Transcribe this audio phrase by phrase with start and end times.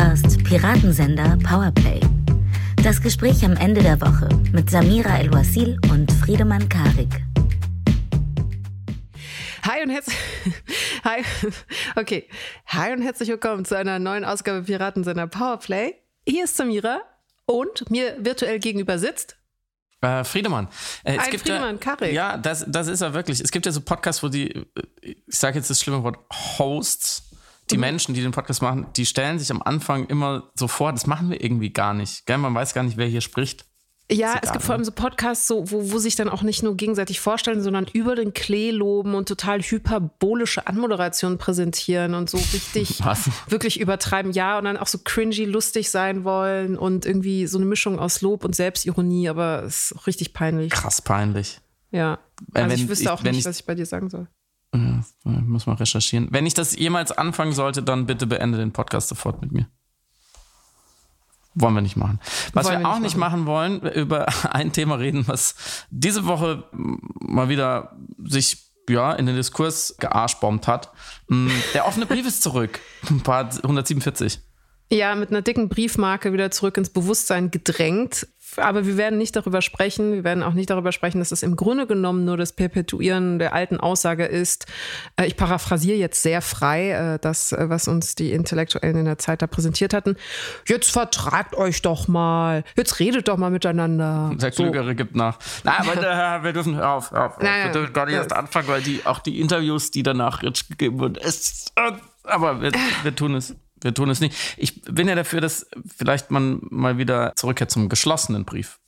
[0.00, 1.98] hörst Piratensender Powerplay.
[2.84, 7.20] Das Gespräch am Ende der Woche mit Samira El-Wasil und Friedemann Karik.
[9.64, 10.16] Hi und herzlich
[11.04, 11.24] Hi.
[11.96, 12.28] Okay.
[12.68, 15.96] Hi und herzlich willkommen zu einer neuen Ausgabe Piratensender Powerplay.
[16.24, 17.00] Hier ist Samira
[17.46, 19.36] und mir virtuell gegenüber sitzt
[20.00, 20.68] äh, Friedemann.
[21.02, 22.12] Äh, es Ein gibt Friedemann, ja, Karik.
[22.12, 23.40] Ja, das, das ist er wirklich.
[23.40, 24.64] Es gibt ja so Podcasts, wo die,
[25.00, 26.18] ich sage jetzt das schlimme Wort,
[26.58, 27.27] Hosts,
[27.70, 27.80] die mhm.
[27.82, 31.30] Menschen, die den Podcast machen, die stellen sich am Anfang immer so vor, das machen
[31.30, 32.26] wir irgendwie gar nicht.
[32.26, 32.38] Gell?
[32.38, 33.64] Man weiß gar nicht, wer hier spricht.
[34.10, 36.76] Ja, es gibt vor allem so Podcasts, so, wo, wo sich dann auch nicht nur
[36.76, 43.00] gegenseitig vorstellen, sondern über den Klee loben und total hyperbolische Anmoderationen präsentieren und so richtig
[43.04, 43.28] Was?
[43.48, 44.32] wirklich übertreiben.
[44.32, 48.22] Ja, und dann auch so cringy lustig sein wollen und irgendwie so eine Mischung aus
[48.22, 50.72] Lob und Selbstironie, aber es ist auch richtig peinlich.
[50.72, 51.60] Krass peinlich.
[51.90, 52.18] Ja.
[52.54, 54.26] Also wenn, ich wüsste auch ich, nicht, ich, was ich bei dir sagen soll.
[54.74, 56.28] Ja, muss mal recherchieren.
[56.30, 59.66] Wenn ich das jemals anfangen sollte, dann bitte beende den Podcast sofort mit mir.
[61.54, 62.20] Wollen wir nicht machen.
[62.52, 63.44] Was wollen wir, wir auch nicht machen.
[63.44, 69.36] machen wollen, über ein Thema reden, was diese Woche mal wieder sich ja, in den
[69.36, 70.92] Diskurs gearschbombt hat.
[71.28, 72.80] Mm, der offene Brief ist zurück.
[73.22, 74.40] Part 147.
[74.90, 78.26] Ja, mit einer dicken Briefmarke wieder zurück ins Bewusstsein gedrängt
[78.60, 80.12] aber wir werden nicht darüber sprechen.
[80.12, 83.52] Wir werden auch nicht darüber sprechen, dass es im Grunde genommen nur das Perpetuieren der
[83.52, 84.66] alten Aussage ist.
[85.16, 89.18] Äh, ich paraphrasiere jetzt sehr frei äh, das, äh, was uns die Intellektuellen in der
[89.18, 90.16] Zeit da präsentiert hatten.
[90.66, 92.64] Jetzt vertragt euch doch mal.
[92.76, 94.32] Jetzt redet doch mal miteinander.
[94.34, 94.94] Der Klügere so.
[94.94, 95.38] gibt nach.
[95.64, 97.38] Nein, aber wir dürfen hör auf, hör auf.
[97.40, 100.68] Nein, wir dürfen gar nicht erst anfangen, weil die, auch die Interviews, die danach jetzt
[100.68, 101.72] gegeben wurden, ist,
[102.24, 104.34] aber wir, wir tun es wir tun es nicht.
[104.56, 108.78] Ich bin ja dafür, dass vielleicht man mal wieder zurückkehrt zum geschlossenen Brief.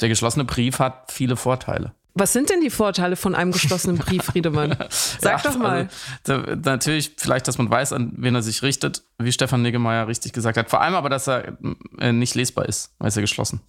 [0.00, 1.94] Der geschlossene Brief hat viele Vorteile.
[2.14, 4.76] Was sind denn die Vorteile von einem geschlossenen Brief, Friedemann?
[4.90, 5.88] Sag ja, doch mal.
[6.26, 10.08] Also, da, natürlich, vielleicht, dass man weiß, an wen er sich richtet, wie Stefan Niggemeier
[10.08, 10.70] richtig gesagt hat.
[10.70, 11.56] Vor allem aber, dass er
[11.98, 13.60] äh, nicht lesbar ist, weil es ja geschlossen.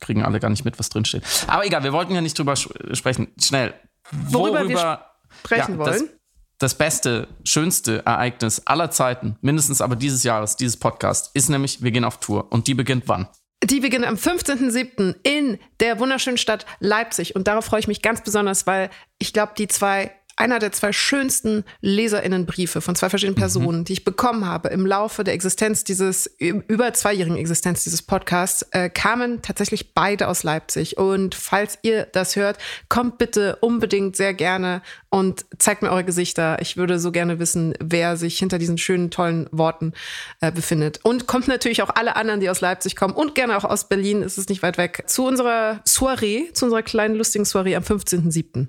[0.00, 1.22] Kriegen alle gar nicht mit, was drinsteht.
[1.46, 3.28] Aber egal, wir wollten ja nicht drüber sprechen.
[3.40, 3.74] Schnell.
[4.10, 5.04] Worüber, worüber wir
[5.40, 6.10] sprechen ja, wollen?
[6.62, 11.90] Das, beste, schönste Ereignis aller Zeiten, mindestens aber dieses Jahres, dieses Podcast, ist nämlich, wir
[11.90, 12.52] gehen auf Tour.
[12.52, 13.26] Und die beginnt wann?
[13.64, 15.16] Die beginnt am 15.07.
[15.24, 17.34] in der wunderschönen Stadt Leipzig.
[17.34, 20.92] Und darauf freue ich mich ganz besonders, weil ich glaube, die zwei einer der zwei
[20.92, 23.40] schönsten Leserinnenbriefe von zwei verschiedenen mhm.
[23.40, 23.84] Personen, mhm.
[23.84, 28.90] die ich bekommen habe im Laufe der Existenz dieses, über zweijährigen Existenz dieses Podcasts, äh,
[28.90, 30.98] kamen tatsächlich beide aus Leipzig.
[30.98, 32.58] Und falls ihr das hört,
[32.88, 36.60] kommt bitte unbedingt sehr gerne und zeigt mir eure Gesichter.
[36.60, 39.92] Ich würde so gerne wissen, wer sich hinter diesen schönen, tollen Worten
[40.40, 40.98] äh, befindet.
[41.04, 44.22] Und kommt natürlich auch alle anderen, die aus Leipzig kommen und gerne auch aus Berlin,
[44.22, 48.66] ist es nicht weit weg, zu unserer Soiree, zu unserer kleinen lustigen Soiree am 15.07.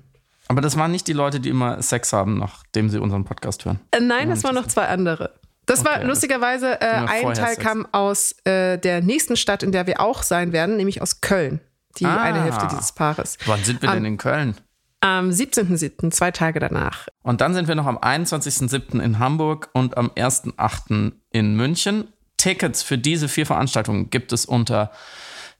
[0.48, 3.80] Aber das waren nicht die Leute, die immer Sex haben, nachdem sie unseren Podcast hören.
[3.90, 5.32] Äh, nein, das waren noch zwei andere.
[5.66, 7.64] Das okay, war lustigerweise, äh, ein Teil Sex.
[7.64, 11.60] kam aus äh, der nächsten Stadt, in der wir auch sein werden, nämlich aus Köln.
[11.98, 13.38] Die ah, eine Hälfte dieses Paares.
[13.46, 14.56] Wann sind wir denn in Köln?
[15.00, 17.08] Am 17.07., zwei Tage danach.
[17.22, 19.00] Und dann sind wir noch am 21.07.
[19.00, 21.12] in Hamburg und am 1.08.
[21.30, 22.08] in München.
[22.36, 24.90] Tickets für diese vier Veranstaltungen gibt es unter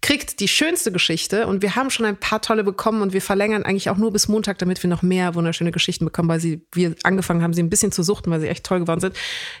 [0.00, 3.64] kriegt die schönste Geschichte und wir haben schon ein paar tolle bekommen und wir verlängern
[3.64, 6.94] eigentlich auch nur bis Montag, damit wir noch mehr wunderschöne Geschichten bekommen, weil sie wir
[7.02, 9.14] angefangen haben, sie ein bisschen zu suchten, weil sie echt toll geworden sind.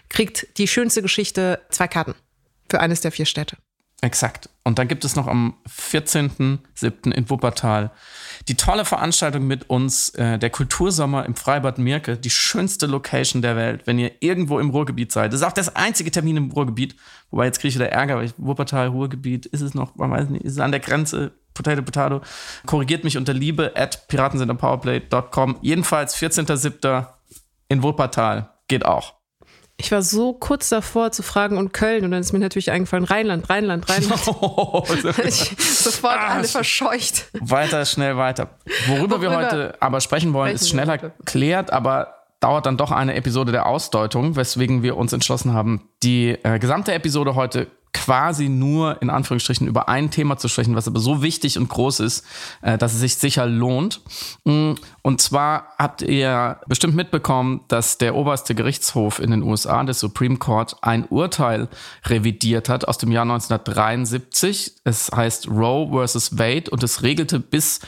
[0.08, 2.14] Kriegt die schönste Geschichte zwei Karten
[2.70, 3.58] für eines der vier Städte.
[4.02, 4.50] Exakt.
[4.64, 7.12] Und dann gibt es noch am 14.07.
[7.12, 7.90] in Wuppertal
[8.48, 13.56] die tolle Veranstaltung mit uns, äh, der Kultursommer im Freibad Mirke, die schönste Location der
[13.56, 15.32] Welt, wenn ihr irgendwo im Ruhrgebiet seid.
[15.32, 16.96] Das ist auch das einzige Termin im Ruhrgebiet.
[17.30, 20.28] Wobei jetzt kriege ich wieder Ärger, weil ich, Wuppertal, Ruhrgebiet, ist es noch, man weiß
[20.30, 22.22] nicht, ist es an der Grenze, Potato Potato.
[22.66, 25.58] Korrigiert mich unter liebe at piratensenderpowerplay.com.
[25.60, 27.06] Jedenfalls 14.07.
[27.68, 28.50] in Wuppertal.
[28.68, 29.21] Geht auch.
[29.82, 33.04] Ich war so kurz davor zu fragen und Köln und dann ist mir natürlich eingefallen,
[33.04, 34.22] Rheinland, Rheinland, Rheinland.
[34.42, 34.84] Oh,
[35.58, 37.26] sofort ah, alle verscheucht.
[37.40, 38.50] Weiter, schnell weiter.
[38.86, 43.14] Worüber, Worüber wir heute aber sprechen wollen, ist schneller erklärt, aber dauert dann doch eine
[43.14, 49.00] Episode der Ausdeutung, weswegen wir uns entschlossen haben, die äh, gesamte Episode heute quasi nur
[49.02, 52.24] in Anführungsstrichen über ein Thema zu sprechen, was aber so wichtig und groß ist,
[52.62, 54.00] äh, dass es sich sicher lohnt.
[54.44, 54.72] Mm,
[55.02, 60.36] und zwar habt ihr bestimmt mitbekommen, dass der oberste Gerichtshof in den USA, der Supreme
[60.36, 61.68] Court, ein Urteil
[62.06, 64.72] revidiert hat aus dem Jahr 1973.
[64.84, 67.80] Es heißt Roe versus Wade und es regelte bis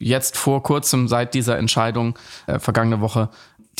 [0.00, 3.28] jetzt vor kurzem, seit dieser Entscheidung äh, vergangene Woche,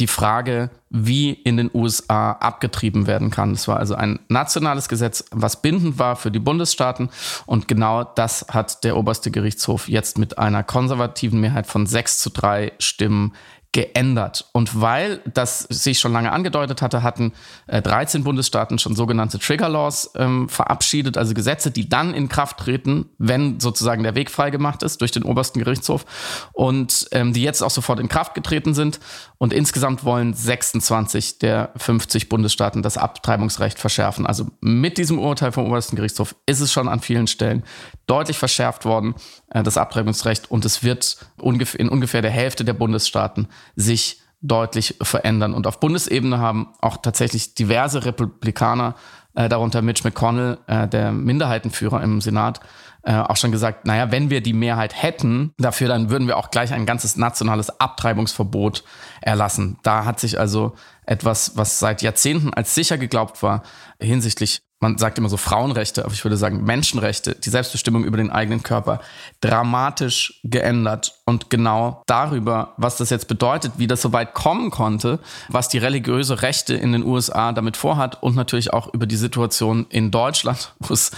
[0.01, 3.53] die Frage, wie in den USA abgetrieben werden kann.
[3.53, 7.11] Es war also ein nationales Gesetz, was bindend war für die Bundesstaaten.
[7.47, 12.31] Und genau das hat der oberste Gerichtshof jetzt mit einer konservativen Mehrheit von sechs zu
[12.31, 13.35] drei Stimmen
[13.73, 14.49] geändert.
[14.53, 17.33] Und weil das sich schon lange angedeutet hatte, hatten
[17.69, 22.59] äh, 13 Bundesstaaten schon sogenannte Trigger Laws ähm, verabschiedet, also Gesetze, die dann in Kraft
[22.59, 26.05] treten, wenn sozusagen der Weg freigemacht ist durch den obersten Gerichtshof
[26.53, 28.99] und ähm, die jetzt auch sofort in Kraft getreten sind.
[29.39, 34.27] Und insgesamt wollen 26 der 50 Bundesstaaten das Abtreibungsrecht verschärfen.
[34.27, 37.63] Also mit diesem Urteil vom obersten Gerichtshof ist es schon an vielen Stellen
[38.11, 39.15] deutlich verschärft worden,
[39.51, 40.51] äh, das Abtreibungsrecht.
[40.51, 45.55] Und es wird in ungefähr der Hälfte der Bundesstaaten sich deutlich verändern.
[45.55, 48.95] Und auf Bundesebene haben auch tatsächlich diverse Republikaner,
[49.35, 52.61] äh, darunter Mitch McConnell, äh, der Minderheitenführer im Senat,
[53.03, 56.71] auch schon gesagt, naja, wenn wir die Mehrheit hätten dafür, dann würden wir auch gleich
[56.75, 58.85] ein ganzes nationales Abtreibungsverbot
[59.23, 59.79] erlassen.
[59.83, 60.75] Da hat sich also
[61.07, 63.63] etwas, was seit Jahrzehnten als sicher geglaubt war,
[63.99, 68.31] hinsichtlich man sagt immer so Frauenrechte, aber ich würde sagen Menschenrechte, die Selbstbestimmung über den
[68.31, 69.01] eigenen Körper,
[69.41, 71.21] dramatisch geändert.
[71.27, 75.79] Und genau darüber, was das jetzt bedeutet, wie das so weit kommen konnte, was die
[75.79, 80.75] religiöse Rechte in den USA damit vorhat und natürlich auch über die Situation in Deutschland,
[80.81, 81.11] wo es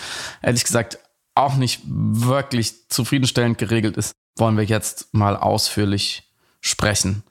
[0.43, 0.99] ehrlich gesagt
[1.35, 6.29] auch nicht wirklich zufriedenstellend geregelt ist, wollen wir jetzt mal ausführlich
[6.61, 7.23] sprechen.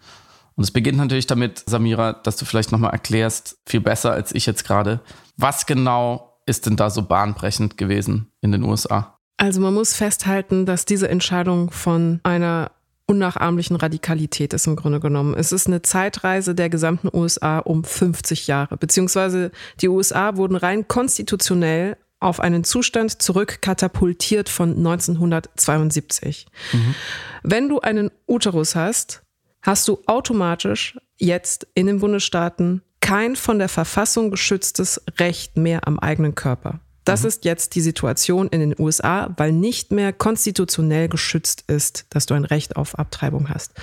[0.55, 4.45] Und es beginnt natürlich damit, Samira, dass du vielleicht nochmal erklärst, viel besser als ich
[4.45, 4.99] jetzt gerade,
[5.41, 9.17] was genau ist denn da so bahnbrechend gewesen in den USA?
[9.37, 12.71] Also man muss festhalten, dass diese Entscheidung von einer
[13.07, 15.33] unnachahmlichen Radikalität ist im Grunde genommen.
[15.33, 19.51] Es ist eine Zeitreise der gesamten USA um 50 Jahre, beziehungsweise
[19.81, 26.45] die USA wurden rein konstitutionell auf einen Zustand zurückkatapultiert von 1972.
[26.71, 26.95] Mhm.
[27.43, 29.23] Wenn du einen Uterus hast,
[29.61, 35.99] hast du automatisch jetzt in den Bundesstaaten kein von der Verfassung geschütztes Recht mehr am
[35.99, 36.79] eigenen Körper.
[37.03, 37.27] Das mhm.
[37.29, 42.35] ist jetzt die Situation in den USA, weil nicht mehr konstitutionell geschützt ist, dass du
[42.35, 43.73] ein Recht auf Abtreibung hast.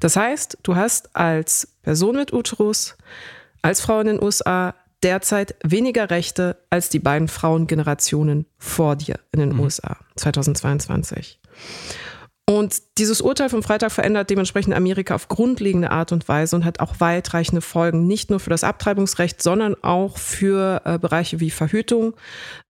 [0.00, 2.96] Das heißt, du hast als Person mit Uterus,
[3.62, 9.40] als Frau in den USA derzeit weniger Rechte als die beiden Frauengenerationen vor dir in
[9.40, 9.60] den mhm.
[9.60, 11.38] USA 2022.
[12.46, 16.78] Und dieses Urteil vom Freitag verändert dementsprechend Amerika auf grundlegende Art und Weise und hat
[16.78, 22.14] auch weitreichende Folgen, nicht nur für das Abtreibungsrecht, sondern auch für äh, Bereiche wie Verhütung,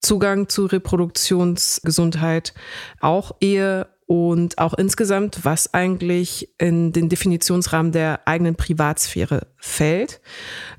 [0.01, 2.55] Zugang zu Reproduktionsgesundheit,
[3.01, 10.21] auch Ehe und auch insgesamt, was eigentlich in den Definitionsrahmen der eigenen Privatsphäre fällt.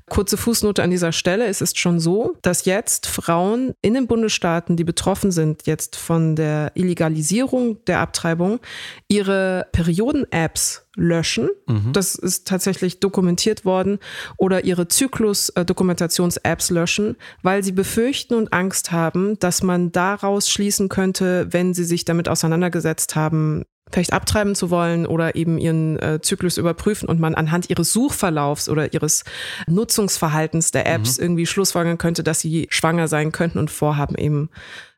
[0.08, 1.46] Kurze Fußnote an dieser Stelle.
[1.46, 6.36] Es ist schon so, dass jetzt Frauen in den Bundesstaaten, die betroffen sind jetzt von
[6.36, 8.60] der Illegalisierung der Abtreibung,
[9.08, 11.48] ihre Perioden-Apps löschen.
[11.66, 11.92] Mhm.
[11.92, 13.98] Das ist tatsächlich dokumentiert worden.
[14.36, 21.48] Oder ihre Zyklus-Dokumentations-Apps löschen, weil sie befürchten und Angst haben, dass man daraus schließen könnte,
[21.50, 26.58] wenn sie sich damit auseinandergesetzt haben, vielleicht abtreiben zu wollen oder eben ihren äh, Zyklus
[26.58, 29.24] überprüfen und man anhand ihres Suchverlaufs oder ihres
[29.68, 31.24] Nutzungsverhaltens der Apps mhm.
[31.24, 34.50] irgendwie schlussfolgern könnte, dass sie schwanger sein könnten und vorhaben eben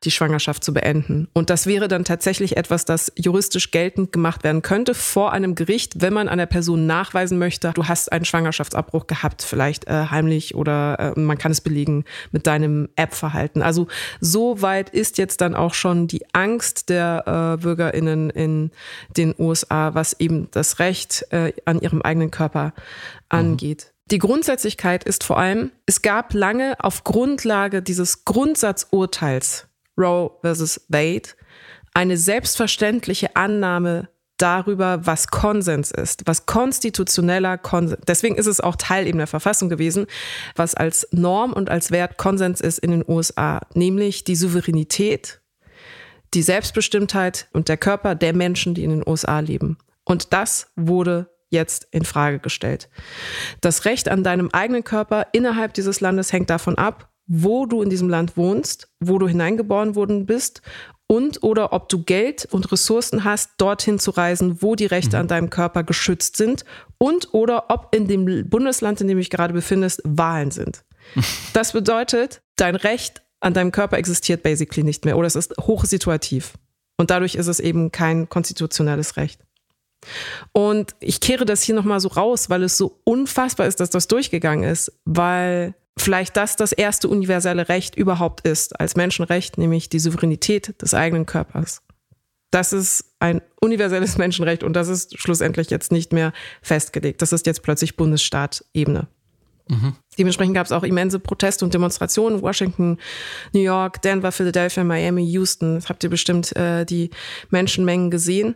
[0.05, 1.27] die Schwangerschaft zu beenden.
[1.33, 6.01] Und das wäre dann tatsächlich etwas, das juristisch geltend gemacht werden könnte vor einem Gericht,
[6.01, 11.13] wenn man einer Person nachweisen möchte, du hast einen Schwangerschaftsabbruch gehabt, vielleicht äh, heimlich oder
[11.15, 13.61] äh, man kann es belegen mit deinem App-Verhalten.
[13.61, 13.87] Also
[14.21, 18.71] so weit ist jetzt dann auch schon die Angst der äh, BürgerInnen in
[19.17, 22.73] den USA, was eben das Recht äh, an ihrem eigenen Körper
[23.27, 23.87] angeht.
[23.89, 23.99] Mhm.
[24.11, 29.68] Die Grundsätzlichkeit ist vor allem, es gab lange auf Grundlage dieses Grundsatzurteils
[29.99, 31.29] Roe versus Wade
[31.93, 38.01] eine selbstverständliche Annahme darüber, was Konsens ist, was konstitutioneller Konsens.
[38.07, 40.07] Deswegen ist es auch Teil eben der Verfassung gewesen,
[40.55, 45.41] was als Norm und als Wert Konsens ist in den USA, nämlich die Souveränität,
[46.33, 49.77] die Selbstbestimmtheit und der Körper der Menschen, die in den USA leben.
[50.05, 52.89] Und das wurde jetzt in Frage gestellt.
[53.61, 57.89] Das Recht an deinem eigenen Körper innerhalb dieses Landes hängt davon ab, wo du in
[57.89, 60.61] diesem Land wohnst, wo du hineingeboren worden bist
[61.07, 65.21] und oder ob du Geld und Ressourcen hast, dorthin zu reisen, wo die Rechte mhm.
[65.21, 66.65] an deinem Körper geschützt sind
[66.97, 70.83] und oder ob in dem Bundesland, in dem du dich gerade befindest, Wahlen sind.
[71.53, 76.53] Das bedeutet, dein Recht an deinem Körper existiert basically nicht mehr oder es ist hochsituativ.
[76.97, 79.39] Und dadurch ist es eben kein konstitutionelles Recht.
[80.51, 84.07] Und ich kehre das hier nochmal so raus, weil es so unfassbar ist, dass das
[84.07, 89.99] durchgegangen ist, weil vielleicht das das erste universelle Recht überhaupt ist als Menschenrecht, nämlich die
[89.99, 91.81] Souveränität des eigenen Körpers.
[92.51, 97.21] Das ist ein universelles Menschenrecht und das ist schlussendlich jetzt nicht mehr festgelegt.
[97.21, 99.07] Das ist jetzt plötzlich Bundesstaat-Ebene.
[99.69, 99.95] Mhm.
[100.17, 102.41] Dementsprechend gab es auch immense Proteste und Demonstrationen.
[102.41, 102.97] Washington,
[103.53, 105.75] New York, Denver, Philadelphia, Miami, Houston.
[105.75, 107.11] Das habt ihr bestimmt äh, die
[107.51, 108.55] Menschenmengen gesehen.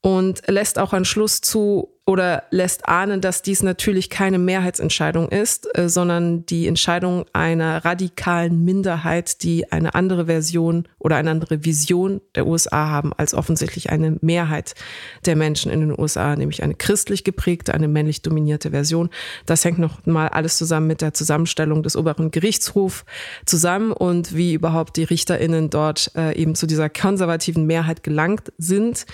[0.00, 5.68] Und lässt auch einen Schluss zu, oder lässt ahnen, dass dies natürlich keine Mehrheitsentscheidung ist,
[5.76, 12.20] äh, sondern die Entscheidung einer radikalen Minderheit, die eine andere Version oder eine andere Vision
[12.36, 14.76] der USA haben als offensichtlich eine Mehrheit
[15.24, 19.10] der Menschen in den USA, nämlich eine christlich geprägte, eine männlich dominierte Version.
[19.44, 23.04] Das hängt noch mal alles zusammen mit der Zusammenstellung des oberen Gerichtshofs
[23.46, 29.06] zusammen und wie überhaupt die RichterInnen dort äh, eben zu dieser konservativen Mehrheit gelangt sind.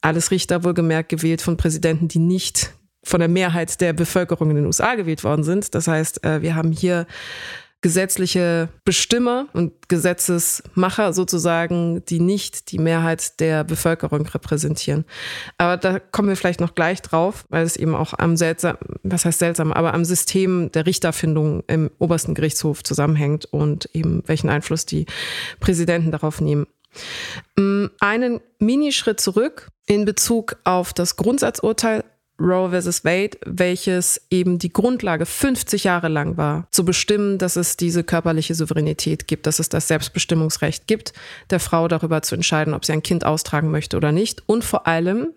[0.00, 2.72] Alles Richter wohlgemerkt gewählt von Präsidenten, die nicht
[3.02, 5.74] von der Mehrheit der Bevölkerung in den USA gewählt worden sind.
[5.74, 7.06] Das heißt, äh, wir haben hier
[7.82, 15.06] gesetzliche Bestimmer und Gesetzesmacher sozusagen, die nicht die Mehrheit der Bevölkerung repräsentieren.
[15.56, 19.24] Aber da kommen wir vielleicht noch gleich drauf, weil es eben auch am seltsam, was
[19.24, 24.84] heißt seltsam, aber am System der Richterfindung im obersten Gerichtshof zusammenhängt und eben welchen Einfluss
[24.84, 25.06] die
[25.58, 26.66] Präsidenten darauf nehmen.
[27.56, 32.04] Mm, einen Minischritt zurück in Bezug auf das Grundsatzurteil
[32.40, 33.04] Roe vs.
[33.04, 38.54] Wade, welches eben die Grundlage 50 Jahre lang war, zu bestimmen, dass es diese körperliche
[38.54, 41.12] Souveränität gibt, dass es das Selbstbestimmungsrecht gibt,
[41.50, 44.42] der Frau darüber zu entscheiden, ob sie ein Kind austragen möchte oder nicht.
[44.46, 45.34] Und vor allem,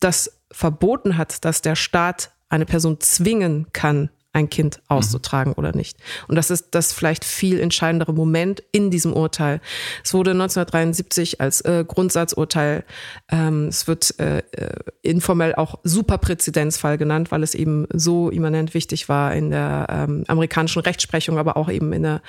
[0.00, 5.58] das verboten hat, dass der Staat eine Person zwingen kann, ein Kind auszutragen mhm.
[5.58, 5.98] oder nicht.
[6.28, 9.60] Und das ist das vielleicht viel entscheidendere Moment in diesem Urteil.
[10.02, 12.84] Es wurde 1973 als äh, Grundsatzurteil,
[13.30, 19.08] ähm, es wird äh, äh, informell auch Superpräzedenzfall genannt, weil es eben so immanent wichtig
[19.08, 22.22] war in der ähm, amerikanischen Rechtsprechung, aber auch eben in der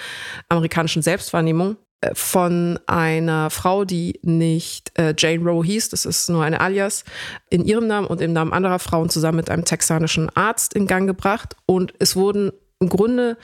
[0.50, 1.78] amerikanischen Selbstwahrnehmung
[2.14, 7.04] von einer Frau, die nicht äh, Jane Roe hieß, das ist nur eine Alias,
[7.50, 11.08] in ihrem Namen und im Namen anderer Frauen zusammen mit einem texanischen Arzt in Gang
[11.08, 11.56] gebracht.
[11.66, 13.38] Und es wurden im Grunde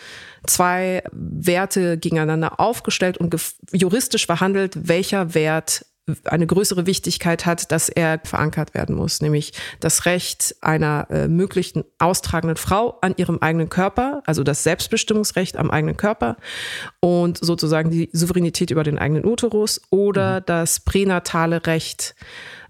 [0.46, 3.36] zwei Werte gegeneinander aufgestellt und
[3.72, 5.86] juristisch verhandelt, welcher Wert
[6.26, 11.84] eine größere Wichtigkeit hat, dass er verankert werden muss, nämlich das Recht einer äh, möglichen
[11.98, 16.38] austragenden Frau an ihrem eigenen Körper, also das Selbstbestimmungsrecht am eigenen Körper
[17.00, 20.44] und sozusagen die Souveränität über den eigenen Uterus oder mhm.
[20.46, 22.16] das pränatale Recht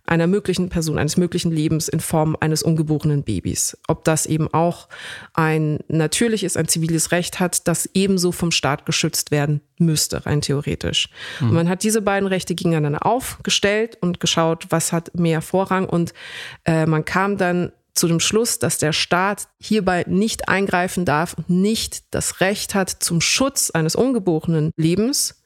[0.05, 3.77] einer möglichen Person, eines möglichen Lebens in Form eines ungeborenen Babys.
[3.87, 4.89] Ob das eben auch
[5.33, 11.09] ein natürliches, ein ziviles Recht hat, das ebenso vom Staat geschützt werden müsste, rein theoretisch.
[11.39, 11.49] Mhm.
[11.49, 15.87] Und man hat diese beiden Rechte gegeneinander aufgestellt und geschaut, was hat mehr Vorrang.
[15.87, 16.13] Und
[16.65, 21.49] äh, man kam dann zu dem Schluss, dass der Staat hierbei nicht eingreifen darf und
[21.49, 25.43] nicht das Recht hat, zum Schutz eines ungeborenen Lebens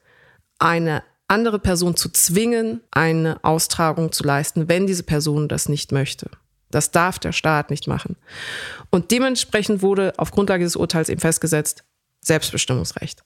[0.60, 6.30] eine andere Person zu zwingen, eine Austragung zu leisten, wenn diese Person das nicht möchte.
[6.70, 8.18] Das darf der Staat nicht machen.
[8.90, 11.84] Und dementsprechend wurde auf Grundlage des Urteils eben festgesetzt,
[12.22, 13.24] Selbstbestimmungsrecht.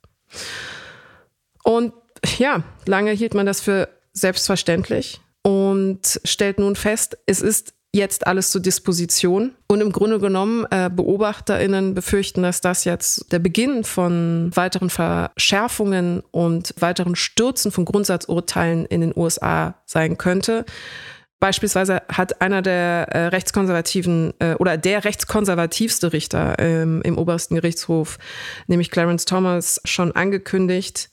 [1.63, 1.93] Und
[2.37, 8.51] ja, lange hielt man das für selbstverständlich und stellt nun fest, es ist jetzt alles
[8.51, 9.55] zur Disposition.
[9.67, 16.21] Und im Grunde genommen, äh, BeobachterInnen befürchten, dass das jetzt der Beginn von weiteren Verschärfungen
[16.31, 20.65] und weiteren Stürzen von Grundsatzurteilen in den USA sein könnte.
[21.39, 28.17] Beispielsweise hat einer der äh, rechtskonservativen äh, oder der rechtskonservativste Richter ähm, im obersten Gerichtshof,
[28.65, 31.11] nämlich Clarence Thomas, schon angekündigt,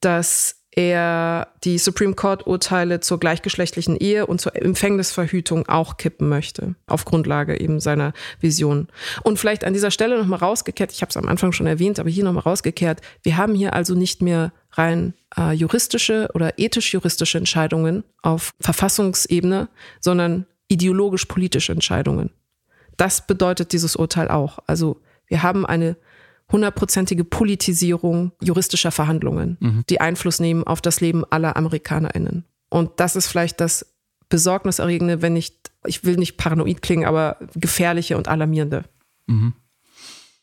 [0.00, 7.04] dass er die Supreme Court-Urteile zur gleichgeschlechtlichen Ehe und zur Empfängnisverhütung auch kippen möchte, auf
[7.04, 8.88] Grundlage eben seiner Vision.
[9.22, 12.08] Und vielleicht an dieser Stelle nochmal rausgekehrt, ich habe es am Anfang schon erwähnt, aber
[12.08, 18.04] hier nochmal rausgekehrt, wir haben hier also nicht mehr rein äh, juristische oder ethisch-juristische Entscheidungen
[18.22, 19.68] auf Verfassungsebene,
[20.00, 22.30] sondern ideologisch-politische Entscheidungen.
[22.96, 24.58] Das bedeutet dieses Urteil auch.
[24.66, 25.96] Also wir haben eine
[26.52, 29.84] hundertprozentige Politisierung juristischer Verhandlungen, mhm.
[29.88, 32.44] die Einfluss nehmen auf das Leben aller AmerikanerInnen.
[32.68, 33.86] Und das ist vielleicht das
[34.28, 38.84] Besorgniserregende, wenn nicht, ich will nicht paranoid klingen, aber gefährliche und alarmierende.
[39.26, 39.54] Mhm.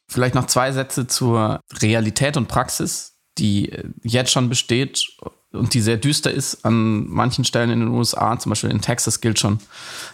[0.07, 3.71] Vielleicht noch zwei Sätze zur Realität und Praxis, die
[4.03, 5.07] jetzt schon besteht
[5.51, 8.37] und die sehr düster ist an manchen Stellen in den USA.
[8.37, 9.59] Zum Beispiel in Texas gilt schon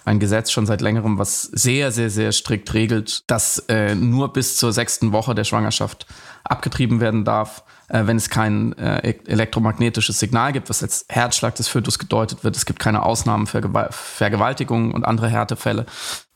[0.05, 4.55] ein Gesetz schon seit längerem, was sehr, sehr, sehr strikt regelt, dass äh, nur bis
[4.55, 6.05] zur sechsten Woche der Schwangerschaft
[6.45, 11.55] abgetrieben werden darf, äh, wenn es kein äh, e-, elektromagnetisches Signal gibt, was als Herzschlag
[11.55, 12.55] des Fötus gedeutet wird.
[12.55, 15.85] Es gibt keine Ausnahmen für Gewalt Vergewaltigungen und andere Härtefälle.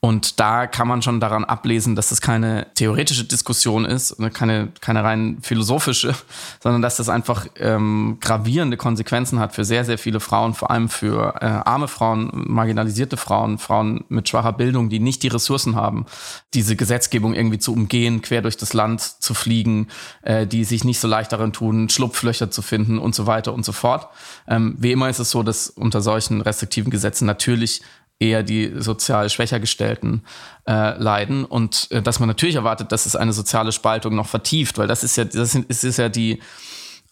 [0.02, 5.04] Und da kann man schon daran ablesen, dass es keine theoretische Diskussion ist, keine, keine
[5.04, 6.16] rein philosophische,
[6.64, 10.88] sondern dass das einfach ähm, gravierende Konsequenzen hat für sehr, sehr viele Frauen, vor allem
[10.88, 16.06] für äh, arme Frauen, marginalisierte Frauen, Frauen mit schwacher Bildung, die nicht die Ressourcen haben,
[16.54, 19.90] diese Gesetzgebung irgendwie zu umgehen, quer durch das Land zu fliegen,
[20.22, 23.66] äh, die sich nicht so leicht darin tun, Schlupflöcher zu finden und so weiter und
[23.66, 24.08] so fort.
[24.48, 27.82] Ähm, wie immer ist es so, dass unter solchen restriktiven Gesetzen natürlich
[28.20, 30.24] eher die sozial schwächer gestellten
[30.68, 31.46] äh, leiden.
[31.46, 35.04] Und äh, dass man natürlich erwartet, dass es eine soziale Spaltung noch vertieft, weil das
[35.04, 36.42] ist ja das ist, ist ja die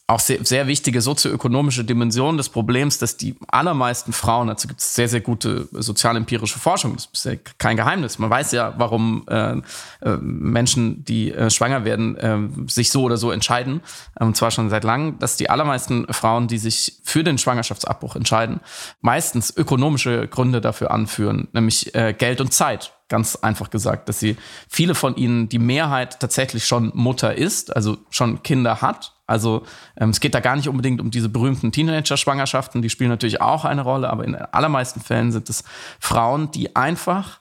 [0.10, 4.96] auch sehr, sehr wichtige sozioökonomische Dimension des Problems, dass die allermeisten Frauen, dazu gibt es
[4.96, 8.18] sehr, sehr gute sozialempirische Forschung, das ist ja kein Geheimnis.
[8.18, 12.38] Man weiß ja, warum äh, äh, Menschen, die äh, schwanger werden, äh,
[12.72, 13.82] sich so oder so entscheiden.
[14.18, 18.62] Und zwar schon seit langem, dass die allermeisten Frauen, die sich für den Schwangerschaftsabbruch entscheiden,
[19.02, 24.36] meistens ökonomische Gründe dafür anführen, nämlich äh, Geld und Zeit ganz einfach gesagt, dass sie
[24.68, 29.64] viele von ihnen die Mehrheit tatsächlich schon Mutter ist, also schon Kinder hat also
[29.98, 33.66] ähm, es geht da gar nicht unbedingt um diese berühmten Teenager-Schwangerschaften, die spielen natürlich auch
[33.66, 35.64] eine Rolle, aber in allermeisten Fällen sind es
[36.00, 37.40] Frauen, die einfach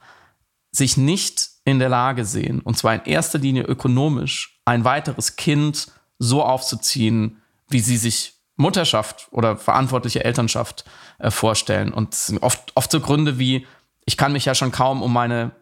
[0.72, 5.88] sich nicht in der Lage sehen, und zwar in erster Linie ökonomisch, ein weiteres Kind
[6.18, 10.84] so aufzuziehen, wie sie sich Mutterschaft oder verantwortliche Elternschaft
[11.18, 11.92] äh, vorstellen.
[11.92, 13.66] Und oft, oft so Gründe wie,
[14.04, 15.52] ich kann mich ja schon kaum um meine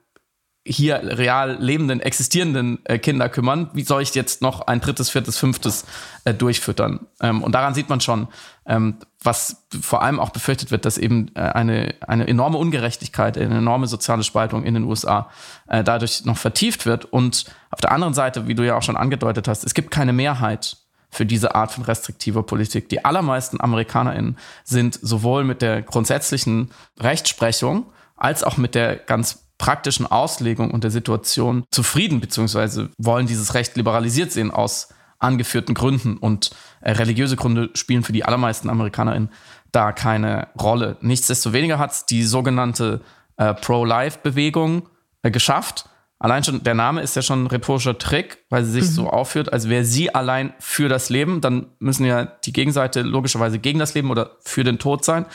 [0.67, 3.69] hier real lebenden, existierenden äh, Kinder kümmern.
[3.75, 5.85] Wie soll ich jetzt noch ein drittes, viertes, fünftes
[6.25, 7.07] äh, durchfüttern?
[7.21, 8.29] Ähm, und daran sieht man schon,
[8.65, 13.59] ähm, was vor allem auch befürchtet wird, dass eben äh, eine, eine enorme Ungerechtigkeit, eine
[13.59, 15.29] enorme soziale Spaltung in den USA
[15.69, 17.05] äh, dadurch noch vertieft wird.
[17.05, 20.15] Und auf der anderen Seite, wie du ja auch schon angedeutet hast, es gibt keine
[20.15, 20.79] Mehrheit
[21.11, 22.89] für diese Art von restriktiver Politik.
[22.89, 30.07] Die allermeisten AmerikanerInnen sind sowohl mit der grundsätzlichen Rechtsprechung als auch mit der ganz praktischen
[30.07, 36.17] Auslegung und der Situation zufrieden, beziehungsweise wollen dieses Recht liberalisiert sehen aus angeführten Gründen.
[36.17, 39.31] Und äh, religiöse Gründe spielen für die allermeisten AmerikanerInnen
[39.73, 40.97] da keine Rolle.
[41.01, 43.01] Nichtsdestoweniger hat es die sogenannte
[43.37, 44.89] äh, Pro-Life-Bewegung
[45.23, 45.89] äh, geschafft.
[46.21, 48.95] Allein schon, der Name ist ja schon ein rhetorischer Trick, weil sie sich mhm.
[48.95, 51.41] so aufführt, als wäre sie allein für das Leben.
[51.41, 55.27] Dann müssen ja die Gegenseite logischerweise gegen das Leben oder für den Tod sein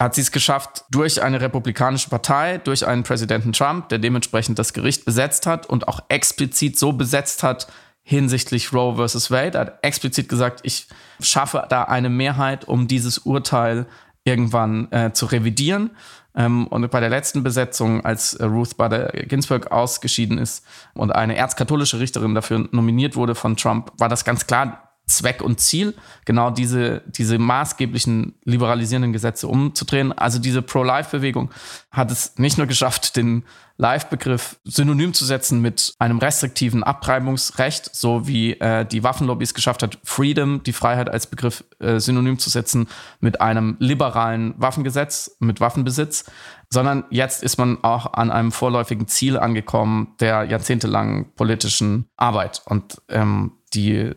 [0.00, 4.72] hat sie es geschafft, durch eine republikanische Partei, durch einen Präsidenten Trump, der dementsprechend das
[4.72, 7.68] Gericht besetzt hat und auch explizit so besetzt hat
[8.02, 9.58] hinsichtlich Roe versus Wade.
[9.58, 10.88] Hat explizit gesagt, ich
[11.20, 13.86] schaffe da eine Mehrheit, um dieses Urteil
[14.24, 15.90] irgendwann äh, zu revidieren.
[16.34, 21.36] Ähm, und bei der letzten Besetzung, als äh, Ruth Bader Ginsburg ausgeschieden ist und eine
[21.36, 25.94] erzkatholische Richterin dafür nominiert wurde von Trump, war das ganz klar Zweck und Ziel,
[26.24, 30.12] genau diese, diese maßgeblichen liberalisierenden Gesetze umzudrehen.
[30.12, 31.50] Also diese Pro-Life-Bewegung
[31.90, 33.44] hat es nicht nur geschafft, den
[33.80, 39.82] Life-Begriff synonym zu setzen mit einem restriktiven Abtreibungsrecht, so wie äh, die Waffenlobby es geschafft
[39.82, 42.88] hat, Freedom, die Freiheit als Begriff äh, synonym zu setzen
[43.20, 46.26] mit einem liberalen Waffengesetz, mit Waffenbesitz,
[46.68, 52.62] sondern jetzt ist man auch an einem vorläufigen Ziel angekommen der jahrzehntelangen politischen Arbeit.
[52.66, 54.12] Und ähm, die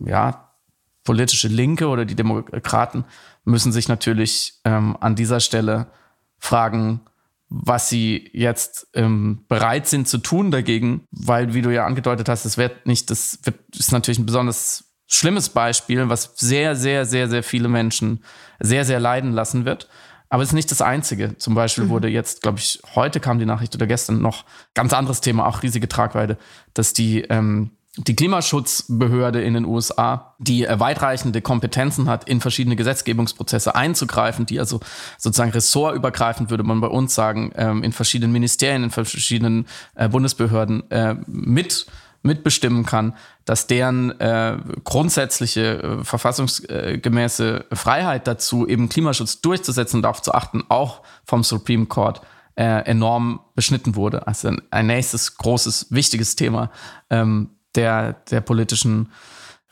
[0.00, 0.50] ja,
[1.04, 3.04] politische Linke oder die Demokraten
[3.44, 5.86] müssen sich natürlich ähm, an dieser Stelle
[6.38, 7.00] fragen,
[7.48, 12.44] was sie jetzt ähm, bereit sind zu tun dagegen, weil, wie du ja angedeutet hast,
[12.46, 17.28] es wird nicht, das wird, ist natürlich ein besonders schlimmes Beispiel, was sehr, sehr, sehr,
[17.28, 18.24] sehr viele Menschen
[18.58, 19.88] sehr, sehr leiden lassen wird.
[20.30, 21.36] Aber es ist nicht das Einzige.
[21.38, 21.88] Zum Beispiel mhm.
[21.90, 25.62] wurde jetzt, glaube ich, heute kam die Nachricht oder gestern noch ganz anderes Thema, auch
[25.62, 26.38] riesige Tragweite,
[26.72, 33.74] dass die ähm, die Klimaschutzbehörde in den USA, die weitreichende Kompetenzen hat, in verschiedene Gesetzgebungsprozesse
[33.74, 34.80] einzugreifen, die also
[35.16, 40.90] sozusagen ressortübergreifend, würde man bei uns sagen, ähm, in verschiedenen Ministerien, in verschiedenen äh, Bundesbehörden
[40.90, 41.86] äh, mit
[42.26, 50.32] mitbestimmen kann, dass deren äh, grundsätzliche verfassungsgemäße Freiheit dazu, eben Klimaschutz durchzusetzen und darauf zu
[50.32, 52.22] achten, auch vom Supreme Court
[52.56, 54.28] enorm beschnitten wurde.
[54.28, 56.70] Also ein, ein nächstes großes, wichtiges Thema,
[57.10, 59.10] ähm, der, der politischen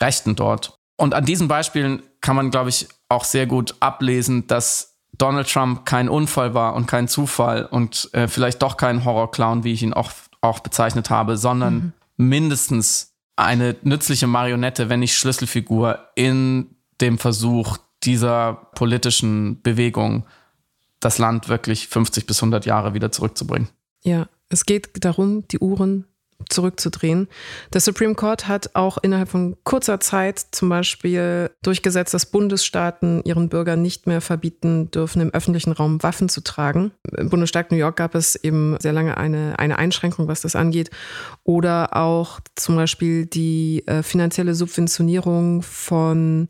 [0.01, 0.79] Rechten dort.
[0.97, 5.85] Und an diesen Beispielen kann man, glaube ich, auch sehr gut ablesen, dass Donald Trump
[5.85, 9.93] kein Unfall war und kein Zufall und äh, vielleicht doch kein Horrorclown, wie ich ihn
[9.93, 10.11] auch,
[10.41, 11.93] auch bezeichnet habe, sondern mhm.
[12.17, 20.25] mindestens eine nützliche Marionette, wenn nicht Schlüsselfigur in dem Versuch dieser politischen Bewegung,
[21.01, 23.69] das Land wirklich 50 bis 100 Jahre wieder zurückzubringen.
[24.03, 26.07] Ja, es geht darum, die Uhren
[26.49, 27.29] zurückzudrehen.
[27.73, 33.49] Der Supreme Court hat auch innerhalb von kurzer Zeit zum Beispiel durchgesetzt, dass Bundesstaaten ihren
[33.49, 36.93] Bürgern nicht mehr verbieten dürfen, im öffentlichen Raum Waffen zu tragen.
[37.17, 40.91] Im Bundesstaat New York gab es eben sehr lange eine, eine Einschränkung, was das angeht.
[41.45, 46.49] Oder auch zum Beispiel die äh, finanzielle Subventionierung von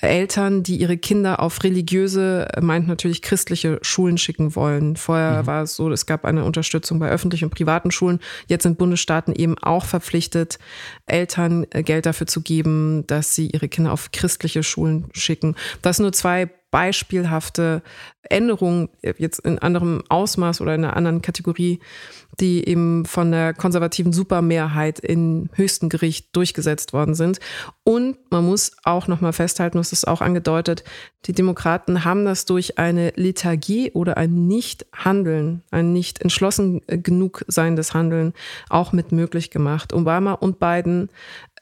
[0.00, 4.96] Eltern, die ihre Kinder auf religiöse, meint natürlich christliche Schulen schicken wollen.
[4.96, 5.46] Vorher mhm.
[5.46, 8.20] war es so, es gab eine Unterstützung bei öffentlichen und privaten Schulen.
[8.48, 10.58] Jetzt sind Bundesstaaten eben auch verpflichtet,
[11.06, 15.54] Eltern äh, Geld dafür zu geben, dass sie ihre Kinder auf christliche Schulen schicken.
[15.82, 17.80] Das sind nur zwei beispielhafte
[18.28, 21.80] Änderungen, jetzt in anderem Ausmaß oder in einer anderen Kategorie,
[22.38, 27.38] die eben von der konservativen Supermehrheit im höchsten Gericht durchgesetzt worden sind.
[27.82, 30.84] Und man muss auch nochmal festhalten, das ist auch angedeutet,
[31.24, 37.94] die Demokraten haben das durch eine Lethargie oder ein Nicht-Handeln, ein nicht entschlossen genug seiendes
[37.94, 38.34] Handeln
[38.68, 39.94] auch mit möglich gemacht.
[39.94, 41.08] Obama und Biden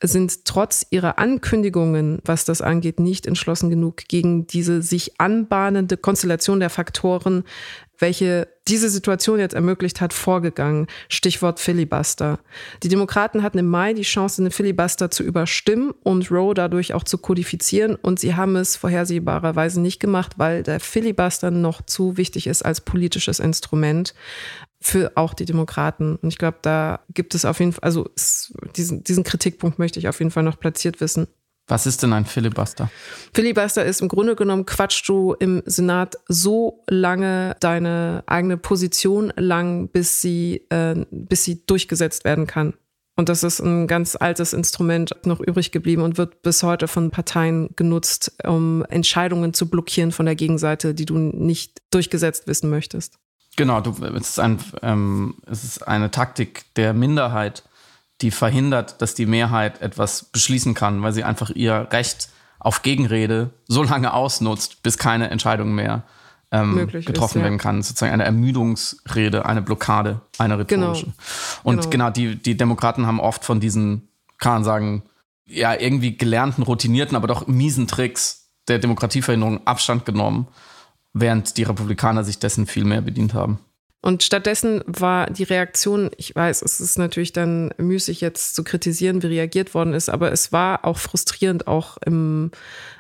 [0.09, 6.61] sind trotz ihrer Ankündigungen, was das angeht, nicht entschlossen genug gegen diese sich anbahnende Konstellation
[6.61, 7.45] der Faktoren
[7.99, 10.87] welche diese Situation jetzt ermöglicht hat, vorgegangen.
[11.09, 12.39] Stichwort Filibuster.
[12.83, 17.05] Die Demokraten hatten im Mai die Chance, den Filibuster zu überstimmen und Roe dadurch auch
[17.05, 17.95] zu kodifizieren.
[17.95, 22.81] Und sie haben es vorhersehbarerweise nicht gemacht, weil der Filibuster noch zu wichtig ist als
[22.81, 24.15] politisches Instrument
[24.81, 26.17] für auch die Demokraten.
[26.17, 28.11] Und ich glaube, da gibt es auf jeden Fall, also
[28.77, 31.27] diesen, diesen Kritikpunkt möchte ich auf jeden Fall noch platziert wissen.
[31.67, 32.91] Was ist denn ein Filibuster?
[33.33, 39.89] Filibuster ist im Grunde genommen, quatschst du im Senat so lange deine eigene Position lang,
[39.89, 42.75] bis sie, äh, bis sie durchgesetzt werden kann.
[43.17, 47.11] Und das ist ein ganz altes Instrument noch übrig geblieben und wird bis heute von
[47.11, 53.19] Parteien genutzt, um Entscheidungen zu blockieren von der Gegenseite, die du nicht durchgesetzt wissen möchtest.
[53.57, 57.63] Genau, du, es, ist ein, ähm, es ist eine Taktik der Minderheit,
[58.21, 63.51] die verhindert, dass die Mehrheit etwas beschließen kann, weil sie einfach ihr Recht auf Gegenrede
[63.67, 66.05] so lange ausnutzt, bis keine Entscheidung mehr
[66.51, 67.43] ähm, getroffen ist, ja.
[67.43, 67.83] werden kann.
[67.83, 71.07] Sozusagen eine Ermüdungsrede, eine Blockade, eine rhetorische.
[71.07, 71.17] Genau.
[71.63, 75.03] Und genau, genau die, die Demokraten haben oft von diesen, kann man sagen,
[75.47, 80.49] ja, irgendwie gelernten, routinierten, aber doch miesen Tricks der Demokratieverhinderung Abstand genommen,
[81.13, 83.59] während die Republikaner sich dessen viel mehr bedient haben.
[84.05, 89.23] Und stattdessen war die Reaktion, ich weiß, es ist natürlich dann müßig jetzt zu kritisieren,
[89.23, 92.51] wie reagiert worden ist, aber es war auch frustrierend, auch im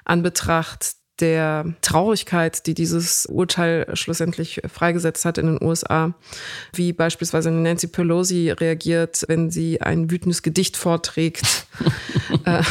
[0.07, 6.15] Anbetracht der Traurigkeit, die dieses Urteil schlussendlich freigesetzt hat in den USA,
[6.73, 11.67] wie beispielsweise Nancy Pelosi reagiert, wenn sie ein wütendes Gedicht vorträgt.
[12.47, 12.63] äh,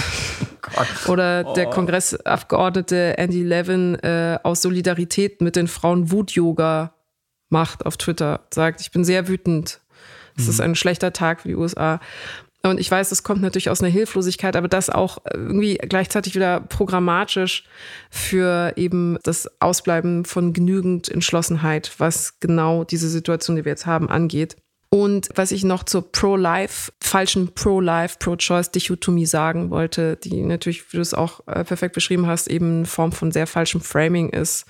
[1.08, 1.54] oder oh.
[1.54, 6.96] der Kongressabgeordnete Andy Levin äh, aus Solidarität mit den Frauen Wut-Yoga
[7.54, 9.80] macht auf Twitter, sagt, ich bin sehr wütend.
[10.36, 10.50] Es mhm.
[10.50, 12.02] ist ein schlechter Tag für die USA.
[12.66, 16.62] Und ich weiß, das kommt natürlich aus einer Hilflosigkeit, aber das auch irgendwie gleichzeitig wieder
[16.62, 17.66] programmatisch
[18.10, 24.10] für eben das Ausbleiben von genügend Entschlossenheit, was genau diese Situation, die wir jetzt haben,
[24.10, 24.56] angeht.
[24.94, 31.02] Und was ich noch zur Pro-Life, falschen Pro-Life, Pro-Choice-Dichotomie sagen wollte, die natürlich, wie du
[31.02, 34.66] es auch äh, perfekt beschrieben hast, eben eine Form von sehr falschem Framing ist.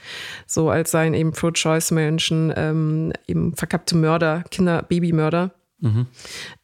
[0.47, 5.51] So als seien eben Pro-Choice-Menschen ähm, eben verkappte Mörder, Kinder, Babymörder.
[5.83, 6.07] Mhm.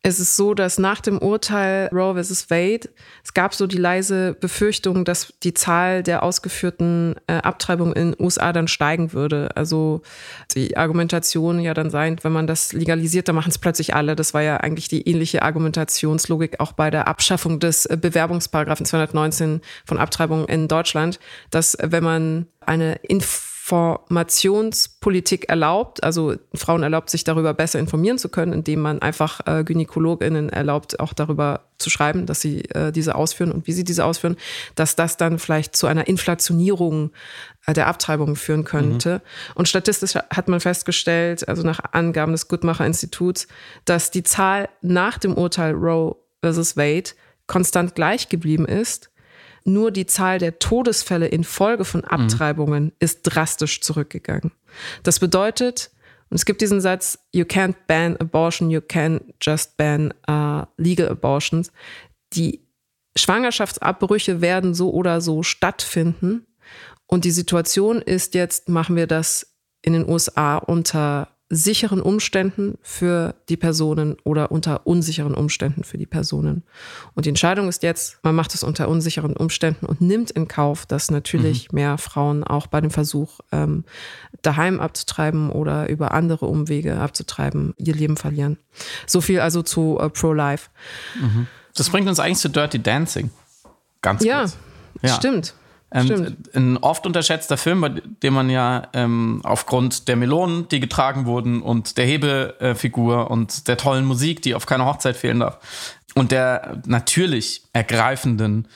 [0.02, 2.50] Es ist so, dass nach dem Urteil Roe vs.
[2.50, 2.88] Wade,
[3.22, 8.24] es gab so die leise Befürchtung, dass die Zahl der ausgeführten äh, Abtreibungen in den
[8.24, 9.50] USA dann steigen würde.
[9.56, 10.04] Also
[10.56, 14.16] die Argumentation ja dann sein, wenn man das legalisiert, dann machen es plötzlich alle.
[14.16, 19.60] Das war ja eigentlich die ähnliche Argumentationslogik auch bei der Abschaffung des äh, Bewerbungsparagraphen 219
[19.84, 21.20] von Abtreibungen in Deutschland,
[21.52, 28.30] dass wenn man eine Inf Informationspolitik erlaubt, also Frauen erlaubt, sich darüber besser informieren zu
[28.30, 33.14] können, indem man einfach äh, GynäkologInnen erlaubt, auch darüber zu schreiben, dass sie äh, diese
[33.14, 34.38] ausführen und wie sie diese ausführen,
[34.74, 37.12] dass das dann vielleicht zu einer Inflationierung
[37.68, 39.16] äh, der Abtreibung führen könnte.
[39.16, 39.52] Mhm.
[39.56, 43.48] Und statistisch hat man festgestellt, also nach Angaben des Guttmacher-Instituts,
[43.86, 47.12] dass die Zahl nach dem Urteil Roe versus Wade
[47.46, 49.12] konstant gleich geblieben ist
[49.64, 52.08] nur die Zahl der Todesfälle infolge von mhm.
[52.08, 52.92] Abtreibungen mhm.
[53.00, 54.52] ist drastisch zurückgegangen.
[55.04, 55.92] Das bedeutet,
[56.30, 61.10] und es gibt diesen Satz, you can't ban abortion, you can just ban uh, legal
[61.10, 61.72] abortions.
[62.34, 62.68] Die
[63.16, 66.46] Schwangerschaftsabbrüche werden so oder so stattfinden.
[67.08, 73.34] Und die Situation ist jetzt, machen wir das in den USA unter sicheren Umständen für
[73.50, 76.64] die Personen oder unter unsicheren Umständen für die Personen.
[77.16, 80.86] Und die Entscheidung ist jetzt, man macht es unter unsicheren Umständen und nimmt in Kauf,
[80.86, 81.76] dass natürlich mhm.
[81.76, 83.84] mehr Frauen auch bei dem Versuch, ähm,
[84.44, 88.58] daheim abzutreiben oder über andere Umwege abzutreiben, ihr Leben verlieren.
[89.08, 90.70] So viel also zu äh, Pro-Life.
[91.20, 91.48] Mhm.
[91.76, 93.32] Das bringt uns eigentlich zu Dirty Dancing.
[94.02, 94.58] Ganz ja, kurz.
[95.02, 95.56] Ja, stimmt.
[95.92, 101.26] Ähm, ein oft unterschätzter Film, bei dem man ja ähm, aufgrund der Melonen, die getragen
[101.26, 105.60] wurden und der Hebefigur und der tollen Musik, die auf keiner Hochzeit fehlen darf
[106.16, 108.68] und der natürlich ergreifenden,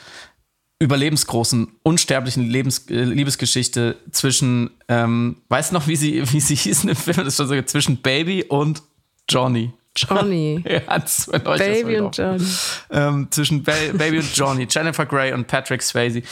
[0.80, 6.90] überlebensgroßen, unsterblichen Lebens äh, Liebesgeschichte zwischen, ähm, weißt du noch, wie sie, wie sie hießen
[6.90, 7.24] im Film?
[7.24, 8.84] Das war sogar zwischen Baby und
[9.30, 9.72] Johnny.
[9.96, 10.64] Johnny.
[10.68, 10.82] ja,
[11.58, 12.46] Baby und Johnny.
[12.90, 16.24] Ähm, zwischen ba Baby und Johnny, Jennifer Grey und Patrick Swayze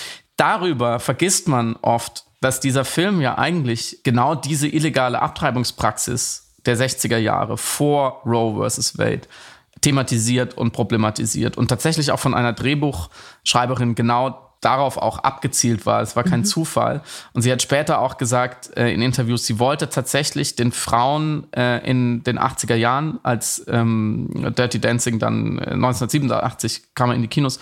[0.41, 7.17] darüber vergisst man oft, dass dieser Film ja eigentlich genau diese illegale Abtreibungspraxis der 60er
[7.17, 8.97] Jahre vor Roe vs.
[8.97, 9.21] Wade
[9.81, 16.01] thematisiert und problematisiert und tatsächlich auch von einer Drehbuchschreiberin genau darauf auch abgezielt war.
[16.01, 16.45] Es war kein mhm.
[16.45, 17.01] Zufall.
[17.33, 21.83] Und sie hat später auch gesagt äh, in Interviews, sie wollte tatsächlich den Frauen äh,
[21.89, 27.27] in den 80er Jahren, als ähm, Dirty Dancing dann äh, 1987 kam er in die
[27.27, 27.59] Kinos,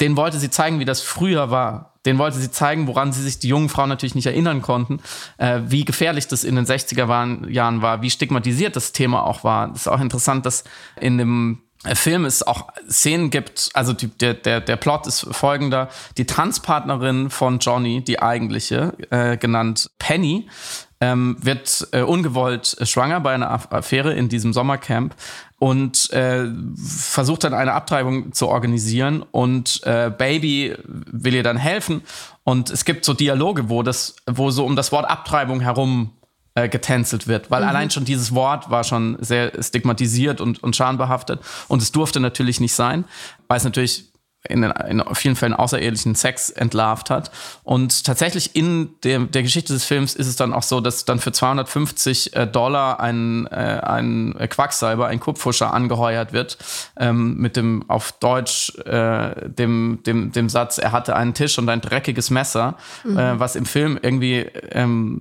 [0.00, 1.92] den wollte sie zeigen, wie das früher war.
[2.04, 4.98] Den wollte sie zeigen, woran sie sich die jungen Frauen natürlich nicht erinnern konnten,
[5.38, 9.68] äh, wie gefährlich das in den 60er Jahren war, wie stigmatisiert das Thema auch war.
[9.68, 10.64] Das ist auch interessant, dass
[11.00, 11.62] in dem
[11.94, 15.88] Film es auch Szenen gibt, also die, der, der, der Plot ist folgender.
[16.16, 20.48] Die Tanzpartnerin von Johnny, die eigentliche, äh, genannt Penny,
[21.00, 25.16] ähm, wird äh, ungewollt schwanger bei einer Affäre in diesem Sommercamp
[25.58, 32.02] und äh, versucht dann eine Abtreibung zu organisieren und äh, Baby will ihr dann helfen
[32.44, 36.12] und es gibt so Dialoge, wo das, wo so um das Wort Abtreibung herum
[36.54, 37.68] äh, getänzelt wird, weil mhm.
[37.68, 42.60] allein schon dieses Wort war schon sehr stigmatisiert und, und schambehaftet und es durfte natürlich
[42.60, 43.04] nicht sein,
[43.48, 44.11] weil es natürlich
[44.48, 47.30] in, in vielen Fällen außerehelichen Sex entlarvt hat.
[47.62, 51.20] Und tatsächlich in der, der Geschichte des Films ist es dann auch so, dass dann
[51.20, 56.58] für 250 äh, Dollar ein, äh, ein Quacksalber, ein Kupfuscher angeheuert wird,
[56.96, 61.68] ähm, mit dem auf Deutsch äh, dem, dem, dem Satz, er hatte einen Tisch und
[61.68, 63.18] ein dreckiges Messer, mhm.
[63.18, 65.20] äh, was im Film irgendwie, ähm,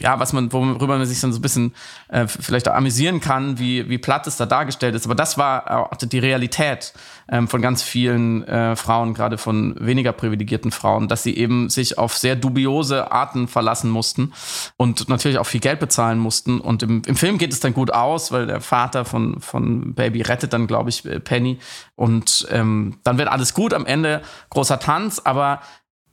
[0.00, 1.72] ja, was man, worüber man sich dann so ein bisschen
[2.08, 5.06] äh, vielleicht auch amüsieren kann, wie, wie platt es da dargestellt ist.
[5.06, 6.92] Aber das war auch die Realität
[7.30, 11.98] ähm, von ganz vielen äh, Frauen, gerade von weniger privilegierten Frauen, dass sie eben sich
[11.98, 14.32] auf sehr dubiose Arten verlassen mussten
[14.76, 16.60] und natürlich auch viel Geld bezahlen mussten.
[16.60, 20.22] Und im, im Film geht es dann gut aus, weil der Vater von, von Baby
[20.22, 21.58] rettet dann, glaube ich, Penny.
[21.94, 25.60] Und ähm, dann wird alles gut am Ende, großer Tanz, aber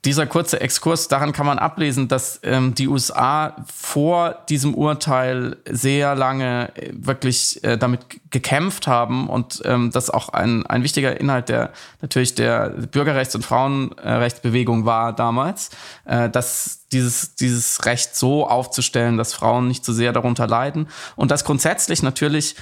[0.05, 6.13] dieser kurze Exkurs, daran kann man ablesen, dass ähm, die USA vor diesem Urteil sehr
[6.15, 11.47] lange äh, wirklich äh, damit gekämpft haben und ähm, das auch ein, ein wichtiger Inhalt
[11.47, 15.69] der natürlich der Bürgerrechts- und Frauenrechtsbewegung war damals,
[16.05, 21.31] äh, dass dieses, dieses Recht so aufzustellen, dass Frauen nicht so sehr darunter leiden und
[21.31, 22.55] dass grundsätzlich natürlich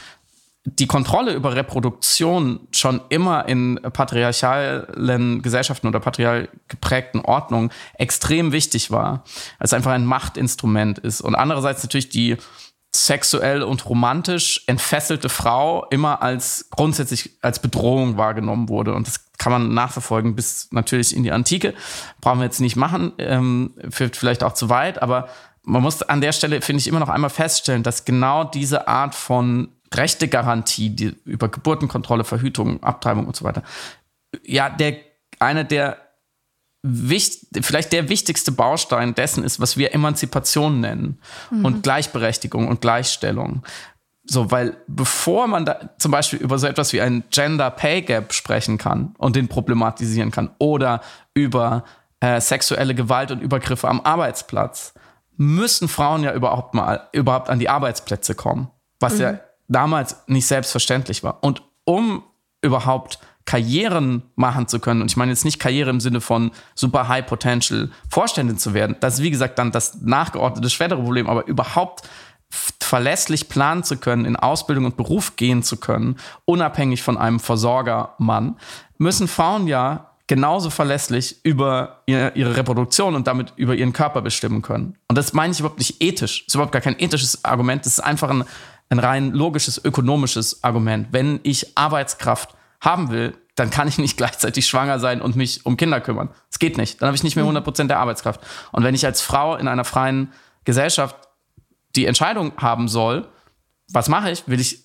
[0.64, 8.92] die Kontrolle über Reproduktion schon immer in patriarchalen Gesellschaften oder patriarchal geprägten Ordnungen extrem wichtig
[8.92, 9.24] war,
[9.58, 11.22] als einfach ein Machtinstrument ist.
[11.22, 12.38] Und andererseits natürlich die
[12.94, 18.94] sexuell und romantisch entfesselte Frau immer als grundsätzlich als Bedrohung wahrgenommen wurde.
[18.94, 21.74] Und das kann man nachverfolgen bis natürlich in die Antike.
[22.20, 25.30] Brauchen wir jetzt nicht machen, ähm, führt vielleicht auch zu weit, aber
[25.64, 29.16] man muss an der Stelle, finde ich, immer noch einmal feststellen, dass genau diese Art
[29.16, 33.64] von Rechtegarantie die, über Geburtenkontrolle, Verhütung, Abtreibung und so weiter,
[34.46, 34.98] ja, der
[35.40, 35.98] eine der
[36.84, 41.20] wichtig, vielleicht der wichtigste Baustein dessen ist, was wir Emanzipation nennen
[41.52, 41.66] mhm.
[41.66, 43.64] und Gleichberechtigung und Gleichstellung.
[44.24, 48.34] So, weil bevor man da zum Beispiel über so etwas wie ein Gender Pay Gap
[48.34, 51.02] sprechen kann und den problematisieren kann oder
[51.34, 51.84] über
[52.20, 54.94] äh, sexuelle Gewalt und Übergriffe am Arbeitsplatz,
[55.38, 59.22] müssen Frauen ja überhaupt mal überhaupt an die Arbeitsplätze kommen, was mhm.
[59.22, 59.40] ja
[59.72, 61.44] damals nicht selbstverständlich war.
[61.44, 62.24] Und um
[62.62, 67.08] überhaupt Karrieren machen zu können, und ich meine jetzt nicht Karriere im Sinne von super
[67.08, 71.48] high potential Vorständin zu werden, das ist wie gesagt dann das nachgeordnete schwere Problem, aber
[71.48, 72.08] überhaupt
[72.80, 78.58] verlässlich planen zu können, in Ausbildung und Beruf gehen zu können, unabhängig von einem Versorgermann,
[78.98, 84.96] müssen Frauen ja genauso verlässlich über ihre Reproduktion und damit über ihren Körper bestimmen können.
[85.10, 86.46] Und das meine ich überhaupt nicht ethisch.
[86.46, 87.86] Das ist überhaupt gar kein ethisches Argument.
[87.86, 88.46] Das ist einfach ein,
[88.92, 91.08] ein rein logisches, ökonomisches Argument.
[91.12, 95.78] Wenn ich Arbeitskraft haben will, dann kann ich nicht gleichzeitig schwanger sein und mich um
[95.78, 96.30] Kinder kümmern.
[96.50, 97.02] Das geht nicht.
[97.02, 97.66] Dann habe ich nicht mehr 100 mhm.
[97.66, 98.42] Prozent der Arbeitskraft.
[98.72, 100.34] Und wenn ich als Frau in einer freien
[100.66, 101.16] Gesellschaft
[101.96, 103.28] die Entscheidung haben soll,
[103.90, 104.48] was mache ich?
[104.48, 104.84] Will ich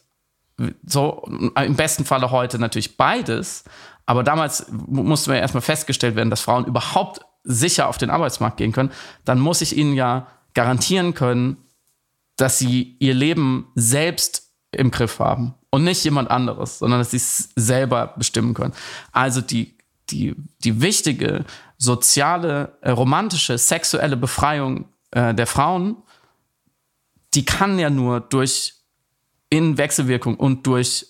[0.87, 3.65] so im besten Falle heute natürlich beides,
[4.07, 8.73] aber damals musste mir erstmal festgestellt werden, dass Frauen überhaupt sicher auf den Arbeitsmarkt gehen
[8.73, 8.91] können.
[9.25, 11.59] Dann muss ich ihnen ja garantieren können,
[12.37, 17.17] dass sie ihr Leben selbst im Griff haben und nicht jemand anderes, sondern dass sie
[17.17, 18.75] es selber bestimmen können.
[19.13, 19.77] Also die,
[20.11, 21.45] die, die wichtige
[21.79, 25.97] soziale, äh, romantische, sexuelle Befreiung äh, der Frauen,
[27.35, 28.75] die kann ja nur durch
[29.51, 31.07] in Wechselwirkung und durch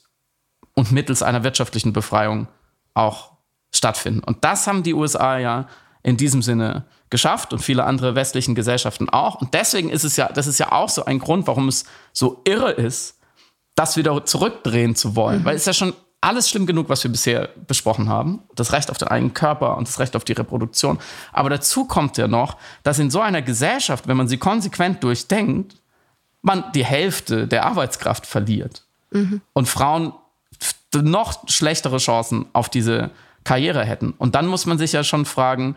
[0.75, 2.49] und mittels einer wirtschaftlichen Befreiung
[2.95, 3.33] auch
[3.75, 4.21] stattfinden.
[4.21, 5.69] Und das haben die USA ja
[6.03, 9.37] in diesem Sinne geschafft und viele andere westlichen Gesellschaften auch.
[9.37, 12.43] Und deswegen ist es ja, das ist ja auch so ein Grund, warum es so
[12.45, 13.19] irre ist,
[13.75, 15.41] das wieder zurückdrehen zu wollen.
[15.41, 15.45] Mhm.
[15.45, 18.43] Weil es ist ja schon alles schlimm genug, was wir bisher besprochen haben.
[18.55, 20.99] Das Recht auf den eigenen Körper und das Recht auf die Reproduktion.
[21.33, 25.77] Aber dazu kommt ja noch, dass in so einer Gesellschaft, wenn man sie konsequent durchdenkt,
[26.43, 28.83] man die Hälfte der Arbeitskraft verliert.
[29.11, 29.41] Mhm.
[29.53, 30.13] Und Frauen
[30.95, 33.11] noch schlechtere Chancen auf diese
[33.45, 34.13] Karriere hätten.
[34.17, 35.77] Und dann muss man sich ja schon fragen,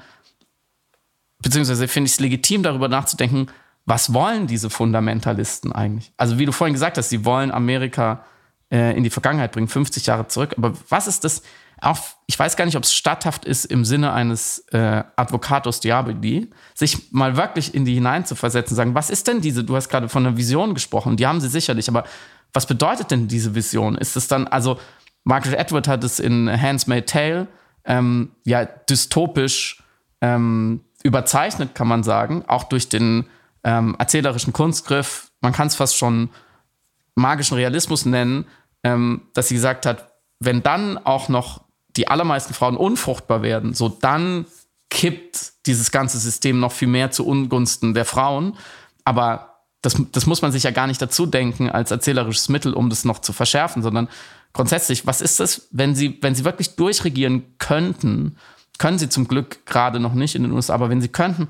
[1.42, 3.48] beziehungsweise finde ich es legitim, darüber nachzudenken,
[3.86, 6.12] was wollen diese Fundamentalisten eigentlich?
[6.18, 8.24] Also wie du vorhin gesagt hast, sie wollen Amerika
[8.72, 10.54] äh, in die Vergangenheit bringen, 50 Jahre zurück.
[10.58, 11.42] Aber was ist das?
[11.82, 11.98] Auch,
[12.28, 17.12] ich weiß gar nicht, ob es statthaft ist im Sinne eines äh, Advocatus Diaboli, sich
[17.12, 20.36] mal wirklich in die hineinzuversetzen, sagen, was ist denn diese, du hast gerade von einer
[20.36, 22.04] Vision gesprochen, die haben sie sicherlich, aber
[22.52, 23.96] was bedeutet denn diese Vision?
[23.96, 24.78] Ist es dann, also
[25.24, 27.48] Margaret Atwood hat es in Handsmaid Tale
[27.86, 29.82] ähm, ja dystopisch
[30.22, 33.26] ähm, überzeichnet, kann man sagen, auch durch den
[33.64, 35.32] ähm, erzählerischen Kunstgriff.
[35.42, 36.30] Man kann es fast schon
[37.16, 38.46] magischen Realismus nennen,
[38.84, 41.62] ähm, dass sie gesagt hat, wenn dann auch noch
[41.96, 44.46] die allermeisten Frauen unfruchtbar werden, so dann
[44.90, 48.58] kippt dieses ganze System noch viel mehr zu Ungunsten der Frauen.
[49.04, 52.90] Aber das, das muss man sich ja gar nicht dazu denken als erzählerisches Mittel, um
[52.90, 54.10] das noch zu verschärfen, sondern
[54.54, 58.38] grundsätzlich, was ist das, wenn sie, wenn sie wirklich durchregieren könnten,
[58.80, 61.50] können sie zum Glück gerade noch nicht in den USA, aber wenn sie könnten,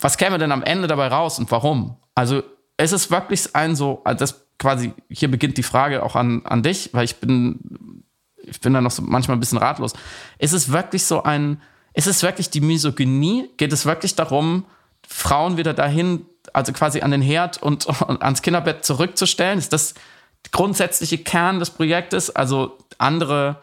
[0.00, 1.96] was käme denn am Ende dabei raus und warum?
[2.16, 2.42] Also
[2.76, 6.62] es ist wirklich ein so, also das quasi, hier beginnt die Frage auch an, an
[6.62, 8.04] dich, weil ich bin,
[8.42, 9.92] ich bin da noch so manchmal ein bisschen ratlos.
[10.38, 11.60] Ist es wirklich so ein,
[11.92, 13.50] ist es wirklich die Misogynie?
[13.58, 14.64] Geht es wirklich darum,
[15.06, 19.58] Frauen wieder dahin, also quasi an den Herd und, und ans Kinderbett zurückzustellen?
[19.58, 19.94] Ist das
[20.52, 22.34] grundsätzliche Kern des Projektes?
[22.34, 23.60] Also andere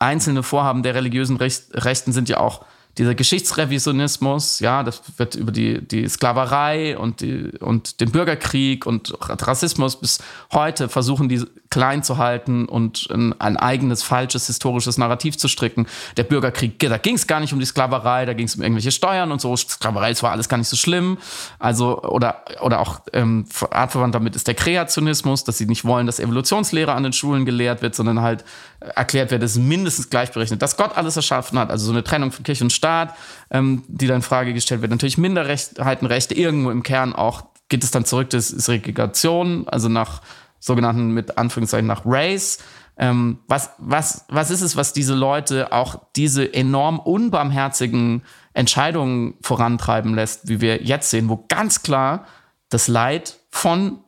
[0.00, 2.64] einzelne Vorhaben der religiösen Rechten sind ja auch
[2.98, 9.14] dieser Geschichtsrevisionismus, ja, das wird über die, die Sklaverei und, die, und den Bürgerkrieg und
[9.20, 10.18] Rassismus bis
[10.52, 15.86] heute versuchen, die klein zu halten und ein, eigenes falsches historisches Narrativ zu stricken.
[16.16, 18.90] Der Bürgerkrieg, da ging es gar nicht um die Sklaverei, da ging es um irgendwelche
[18.90, 19.56] Steuern und so.
[19.56, 21.18] Sklaverei, das war alles gar nicht so schlimm.
[21.60, 26.18] Also, oder, oder auch ähm, artverwandt damit ist der Kreationismus, dass sie nicht wollen, dass
[26.18, 28.44] Evolutionslehre an den Schulen gelehrt wird, sondern halt
[28.80, 32.44] erklärt wird, es mindestens gleichberechnet, dass Gott alles erschaffen hat, also so eine Trennung von
[32.44, 33.14] Kirche und Staat,
[33.50, 34.90] ähm, die dann in Frage gestellt wird.
[34.90, 40.20] Natürlich Minderheitenrechte, irgendwo im Kern auch geht es dann zurück, das ist Segregation, also nach
[40.60, 42.58] sogenannten, mit Anführungszeichen, nach Race.
[42.96, 50.14] Ähm, was, was, was ist es, was diese Leute auch diese enorm unbarmherzigen Entscheidungen vorantreiben
[50.14, 52.26] lässt, wie wir jetzt sehen, wo ganz klar
[52.68, 54.04] das Leid von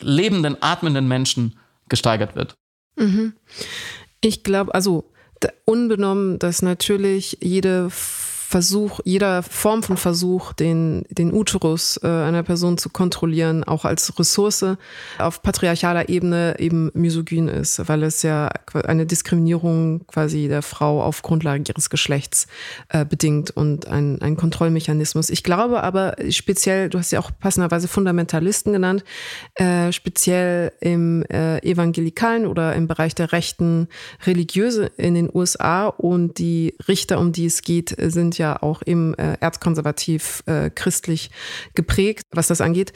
[0.00, 2.54] lebenden, atmenden Menschen gesteigert wird?
[2.96, 3.34] Mhm.
[4.20, 5.10] Ich glaube, also
[5.64, 7.90] unbenommen, dass natürlich jede
[8.48, 14.16] Versuch, jeder Form von Versuch, den, den Uterus äh, einer Person zu kontrollieren, auch als
[14.20, 14.64] Ressource
[15.18, 18.48] auf patriarchaler Ebene eben misogyn ist, weil es ja
[18.84, 22.46] eine Diskriminierung quasi der Frau auf Grundlage ihres Geschlechts
[22.90, 25.28] äh, bedingt und ein, ein Kontrollmechanismus.
[25.30, 29.02] Ich glaube aber speziell, du hast ja auch passenderweise Fundamentalisten genannt,
[29.56, 33.88] äh, speziell im äh, evangelikalen oder im Bereich der rechten
[34.24, 39.14] Religiöse in den USA und die Richter, um die es geht, sind ja auch eben
[39.14, 41.30] äh, erzkonservativ äh, christlich
[41.74, 42.92] geprägt, was das angeht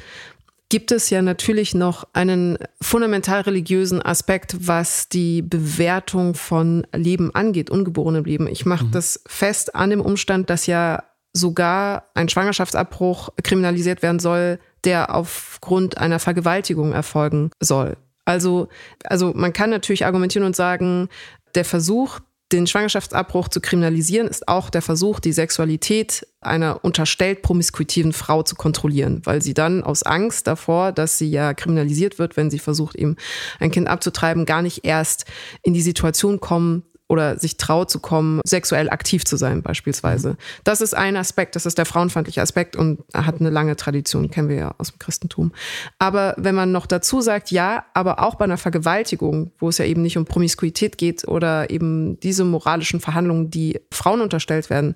[0.70, 7.70] gibt es ja natürlich noch einen fundamental religiösen Aspekt, was die Bewertung von Leben angeht,
[7.70, 8.46] ungeborenem Leben.
[8.46, 8.92] Ich mache mhm.
[8.92, 15.98] das fest an dem Umstand, dass ja sogar ein Schwangerschaftsabbruch kriminalisiert werden soll, der aufgrund
[15.98, 17.96] einer Vergewaltigung erfolgen soll.
[18.24, 18.68] Also,
[19.04, 21.08] also man kann natürlich argumentieren und sagen,
[21.54, 22.20] der Versuch,
[22.52, 28.56] den Schwangerschaftsabbruch zu kriminalisieren, ist auch der Versuch, die Sexualität einer unterstellt promiskuitiven Frau zu
[28.56, 32.96] kontrollieren, weil sie dann aus Angst davor, dass sie ja kriminalisiert wird, wenn sie versucht,
[32.96, 33.16] ihm
[33.58, 35.26] ein Kind abzutreiben, gar nicht erst
[35.62, 40.36] in die Situation kommen, oder sich traut zu kommen, sexuell aktiv zu sein beispielsweise.
[40.62, 44.48] Das ist ein Aspekt, das ist der frauenfeindliche Aspekt und hat eine lange Tradition, kennen
[44.48, 45.52] wir ja aus dem Christentum.
[45.98, 49.86] Aber wenn man noch dazu sagt, ja, aber auch bei einer Vergewaltigung, wo es ja
[49.86, 54.94] eben nicht um Promiskuität geht oder eben diese moralischen Verhandlungen, die Frauen unterstellt werden,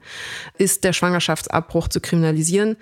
[0.57, 2.77] ist der Schwangerschaftsabbruch zu kriminalisieren,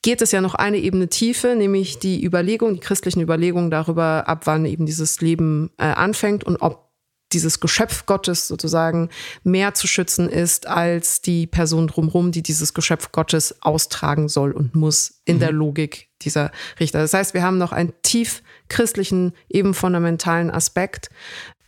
[0.00, 4.46] geht es ja noch eine Ebene tiefer, nämlich die Überlegung, die christlichen Überlegungen darüber, ab
[4.46, 6.89] wann eben dieses Leben äh, anfängt und ob
[7.32, 9.08] dieses Geschöpf Gottes sozusagen
[9.44, 14.74] mehr zu schützen ist als die Person drumherum, die dieses Geschöpf Gottes austragen soll und
[14.74, 15.40] muss in mhm.
[15.40, 16.98] der Logik dieser Richter.
[17.00, 21.08] Das heißt, wir haben noch einen tief christlichen, eben fundamentalen Aspekt,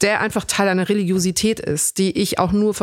[0.02, 2.74] der einfach Teil einer Religiosität ist, die ich auch nur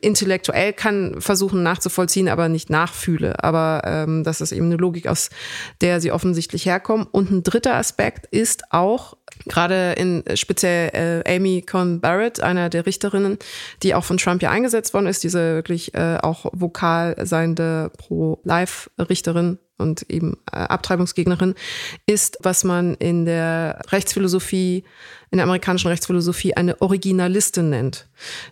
[0.00, 3.44] intellektuell kann versuchen nachzuvollziehen, aber nicht nachfühle.
[3.44, 5.28] Aber ähm, das ist eben eine Logik, aus
[5.82, 7.06] der sie offensichtlich herkommen.
[7.10, 9.16] Und ein dritter Aspekt ist auch
[9.46, 13.38] gerade in speziell äh, Amy Conn Barrett, einer der Richterinnen,
[13.82, 19.58] die auch von Trump ja eingesetzt worden ist, diese wirklich äh, auch vokal seiende Pro-Life-Richterin
[19.78, 21.54] und eben äh, Abtreibungsgegnerin,
[22.06, 24.84] ist, was man in der Rechtsphilosophie,
[25.30, 28.08] in der amerikanischen Rechtsphilosophie eine Originalistin nennt.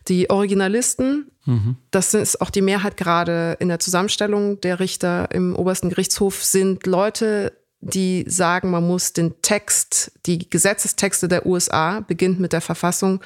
[0.08, 1.76] Die Originalisten, mhm.
[1.90, 6.86] das ist auch die Mehrheit gerade in der Zusammenstellung der Richter im obersten Gerichtshof, sind
[6.86, 13.22] Leute, die sagen, man muss den Text, die Gesetzestexte der USA, beginnt mit der Verfassung,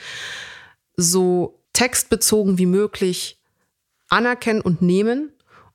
[0.96, 3.40] so textbezogen wie möglich
[4.08, 5.32] anerkennen und nehmen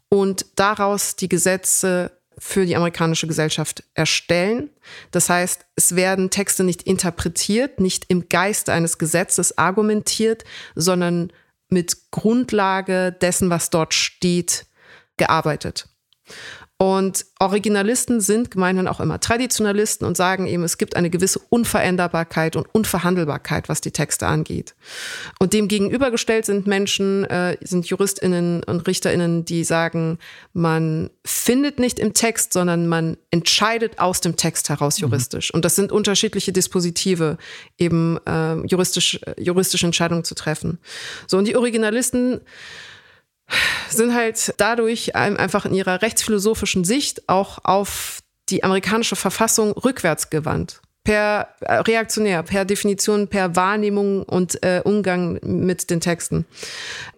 [0.07, 4.69] und daraus die Gesetze für die amerikanische Gesellschaft erstellen.
[5.11, 11.33] Das heißt, es werden Texte nicht interpretiert, nicht im Geiste eines Gesetzes argumentiert, sondern
[11.67, 14.65] mit Grundlage dessen, was dort steht,
[15.17, 15.89] gearbeitet.
[16.81, 22.55] Und Originalisten sind gemeinhin auch immer Traditionalisten und sagen eben, es gibt eine gewisse Unveränderbarkeit
[22.55, 24.75] und Unverhandelbarkeit, was die Texte angeht.
[25.39, 30.19] Und dem gegenübergestellt sind Menschen, äh, sind JuristInnen und RichterInnen, die sagen,
[30.53, 35.09] man findet nicht im Text, sondern man entscheidet aus dem Text heraus mhm.
[35.09, 35.51] juristisch.
[35.51, 35.57] Mhm.
[35.57, 37.37] Und das sind unterschiedliche Dispositive,
[37.77, 40.79] eben äh, juristisch, juristische Entscheidungen zu treffen.
[41.27, 42.39] So, und die Originalisten
[43.89, 48.19] sind halt dadurch einfach in ihrer rechtsphilosophischen Sicht auch auf
[48.49, 50.81] die amerikanische Verfassung rückwärts gewandt.
[51.03, 56.45] Per äh, reaktionär, per Definition, per Wahrnehmung und äh, Umgang mit den Texten.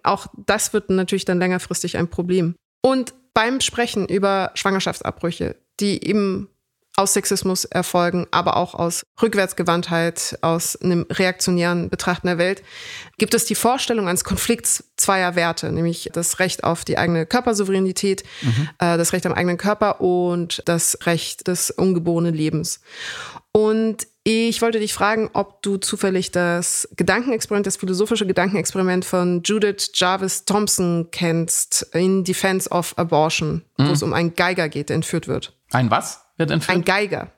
[0.03, 2.55] Auch das wird natürlich dann längerfristig ein Problem.
[2.81, 6.49] Und beim Sprechen über Schwangerschaftsabbrüche, die eben
[6.97, 12.63] aus Sexismus erfolgen, aber auch aus Rückwärtsgewandtheit, aus einem reaktionären Betrachten der Welt,
[13.17, 18.23] gibt es die Vorstellung eines Konflikts zweier Werte, nämlich das Recht auf die eigene Körpersouveränität,
[18.41, 18.69] mhm.
[18.79, 22.81] äh, das Recht am eigenen Körper und das Recht des ungeborenen Lebens.
[23.53, 29.91] Und ich wollte dich fragen, ob du zufällig das Gedankenexperiment, das philosophische Gedankenexperiment von Judith
[29.95, 33.87] Jarvis Thompson kennst, in Defense of Abortion, mhm.
[33.87, 35.53] wo es um einen Geiger geht, der entführt wird.
[35.71, 36.21] Ein was?
[36.41, 36.75] Wird entführt?
[36.75, 37.31] Ein Geiger.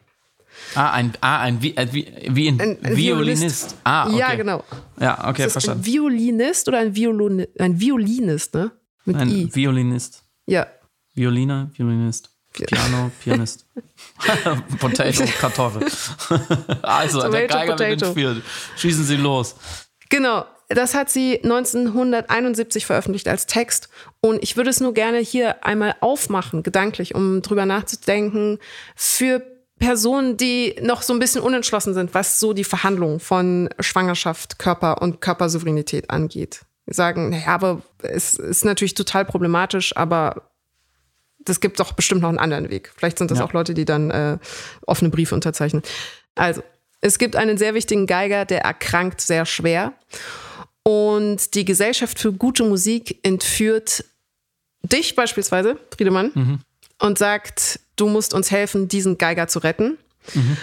[0.75, 2.95] Ah, ein, ah, ein, wie, äh, wie, wie ein, ein Violinist.
[2.95, 3.75] Violinist.
[3.83, 4.17] Ah, okay.
[4.17, 4.63] Ja, genau.
[4.97, 5.81] Ja, okay, verstanden.
[5.81, 8.71] Ein Violinist oder ein, Violon, ein Violinist, ne?
[9.03, 9.53] Mit ein I.
[9.53, 10.23] Violinist.
[10.45, 10.67] Ja.
[11.13, 12.29] Violiner, Violinist.
[12.53, 13.65] Piano, Pianist.
[14.79, 15.81] Potato, Kartoffel.
[16.81, 17.89] also, Tomato, der Geiger Potato.
[17.89, 18.41] wird entführt.
[18.77, 19.55] Schießen Sie los.
[20.07, 20.45] Genau.
[20.75, 23.89] Das hat sie 1971 veröffentlicht als Text.
[24.21, 28.59] Und ich würde es nur gerne hier einmal aufmachen, gedanklich, um drüber nachzudenken,
[28.95, 29.41] für
[29.79, 35.01] Personen, die noch so ein bisschen unentschlossen sind, was so die Verhandlung von Schwangerschaft, Körper
[35.01, 36.61] und Körpersouveränität angeht.
[36.85, 40.49] Wir sagen, naja, aber es ist natürlich total problematisch, aber
[41.39, 42.91] das gibt doch bestimmt noch einen anderen Weg.
[42.95, 43.45] Vielleicht sind das ja.
[43.45, 44.37] auch Leute, die dann äh,
[44.85, 45.81] offene Briefe unterzeichnen.
[46.35, 46.63] Also,
[47.01, 49.93] es gibt einen sehr wichtigen Geiger, der erkrankt sehr schwer.
[50.83, 54.03] Und die Gesellschaft für gute Musik entführt
[54.83, 56.59] dich beispielsweise, Friedemann, mhm.
[56.99, 59.97] und sagt, du musst uns helfen, diesen Geiger zu retten.
[60.33, 60.57] Mhm.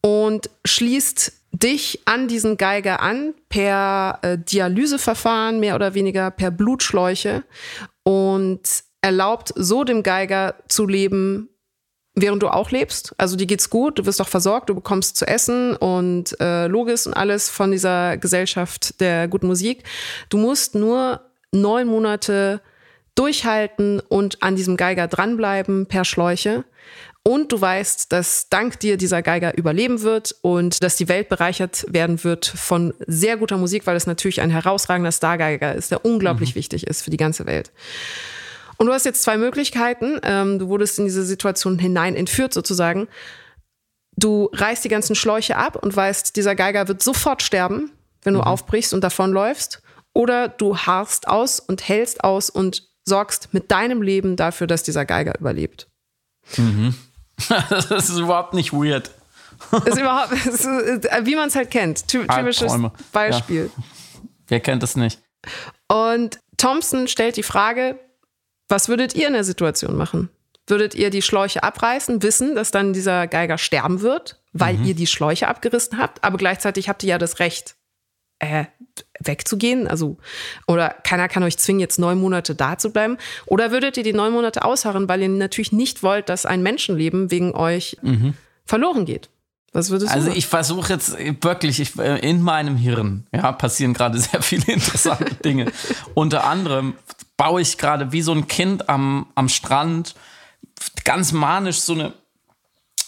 [0.00, 7.44] Und schließt dich an diesen Geiger an per äh, Dialyseverfahren, mehr oder weniger per Blutschläuche
[8.02, 8.60] und
[9.00, 11.48] erlaubt so dem Geiger zu leben,
[12.14, 13.14] während du auch lebst.
[13.18, 17.06] Also dir geht's gut, du wirst auch versorgt, du bekommst zu essen und äh, Logis
[17.06, 19.82] und alles von dieser Gesellschaft der guten Musik.
[20.28, 22.60] Du musst nur neun Monate
[23.14, 26.64] durchhalten und an diesem Geiger dranbleiben per Schläuche.
[27.26, 31.86] Und du weißt, dass dank dir dieser Geiger überleben wird und dass die Welt bereichert
[31.88, 36.50] werden wird von sehr guter Musik, weil es natürlich ein herausragender Stargeiger ist, der unglaublich
[36.50, 36.56] mhm.
[36.56, 37.72] wichtig ist für die ganze Welt.
[38.76, 40.18] Und du hast jetzt zwei Möglichkeiten.
[40.22, 43.08] Ähm, du wurdest in diese Situation hinein entführt sozusagen.
[44.16, 47.90] Du reißt die ganzen Schläuche ab und weißt, dieser Geiger wird sofort sterben,
[48.22, 48.46] wenn du mhm.
[48.46, 49.82] aufbrichst und davonläufst.
[50.12, 55.04] oder du harrst aus und hältst aus und sorgst mit deinem Leben dafür, dass dieser
[55.04, 55.88] Geiger überlebt.
[56.56, 56.94] Mhm.
[57.68, 59.10] das ist überhaupt nicht weird.
[59.84, 62.06] ist überhaupt, ist, wie man es halt kennt.
[62.08, 62.72] Typisches
[63.12, 63.70] Beispiel.
[63.76, 63.82] Ja.
[64.48, 65.20] Wer kennt das nicht?
[65.88, 67.98] Und Thompson stellt die Frage,
[68.68, 70.30] was würdet ihr in der Situation machen?
[70.66, 74.84] Würdet ihr die Schläuche abreißen, wissen, dass dann dieser Geiger sterben wird, weil mhm.
[74.86, 77.76] ihr die Schläuche abgerissen habt, aber gleichzeitig habt ihr ja das Recht,
[78.38, 78.64] äh,
[79.20, 79.88] wegzugehen?
[79.88, 80.16] Also,
[80.66, 83.16] oder keiner kann euch zwingen, jetzt neun Monate da zu bleiben.
[83.46, 87.30] Oder würdet ihr die neun Monate ausharren, weil ihr natürlich nicht wollt, dass ein Menschenleben
[87.30, 88.34] wegen euch mhm.
[88.64, 89.30] verloren geht?
[89.72, 90.14] Was würdest du?
[90.14, 94.72] Also ich versuche jetzt wirklich, ich, äh, in meinem Hirn ja, passieren gerade sehr viele
[94.72, 95.72] interessante Dinge.
[96.14, 96.94] Unter anderem
[97.36, 100.14] baue ich gerade wie so ein Kind am, am Strand
[101.04, 102.14] ganz manisch so eine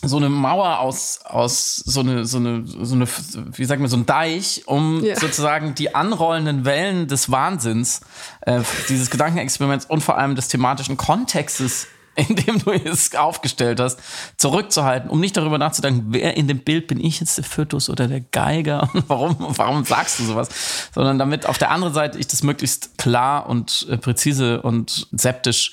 [0.03, 3.09] so eine Mauer aus, aus so eine, so eine, so eine,
[3.57, 5.19] wie sagt man, so ein Deich, um ja.
[5.19, 8.03] sozusagen die anrollenden Wellen des Wahnsinns,
[8.43, 11.89] äh, dieses Gedankenexperiments und vor allem des thematischen Kontextes,
[12.29, 14.01] in dem du es aufgestellt hast,
[14.37, 18.09] zurückzuhalten, um nicht darüber nachzudenken, wer in dem Bild bin ich jetzt der Fötus oder
[18.09, 18.89] der Geiger?
[18.95, 20.49] Und warum, warum sagst du sowas,
[20.95, 25.73] sondern damit auf der anderen Seite ich das möglichst klar und äh, präzise und septisch,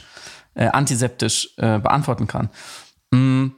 [0.55, 2.49] äh, antiseptisch äh, beantworten kann.
[3.11, 3.51] Mm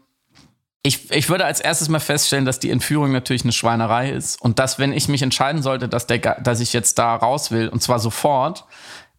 [0.85, 4.59] ich, ich würde als erstes mal feststellen, dass die Entführung natürlich eine Schweinerei ist und
[4.59, 7.81] dass, wenn ich mich entscheiden sollte, dass, der, dass ich jetzt da raus will, und
[7.81, 8.65] zwar sofort,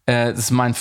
[0.07, 0.75] äh, das mein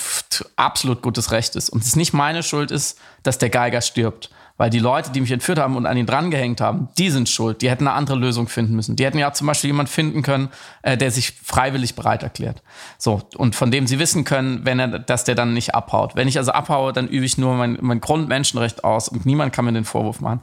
[0.56, 1.68] absolut gutes Recht ist.
[1.68, 4.30] Und es nicht meine Schuld ist, dass der Geiger stirbt.
[4.58, 7.60] Weil die Leute, die mich entführt haben und an ihn drangehängt haben, die sind schuld.
[7.60, 8.96] Die hätten eine andere Lösung finden müssen.
[8.96, 10.48] Die hätten ja zum Beispiel jemand finden können,
[10.80, 12.62] äh, der sich freiwillig bereit erklärt.
[12.96, 16.16] So, und von dem sie wissen können, wenn er, dass der dann nicht abhaut.
[16.16, 19.66] Wenn ich also abhaue, dann übe ich nur mein, mein Grundmenschenrecht aus und niemand kann
[19.66, 20.40] mir den Vorwurf machen.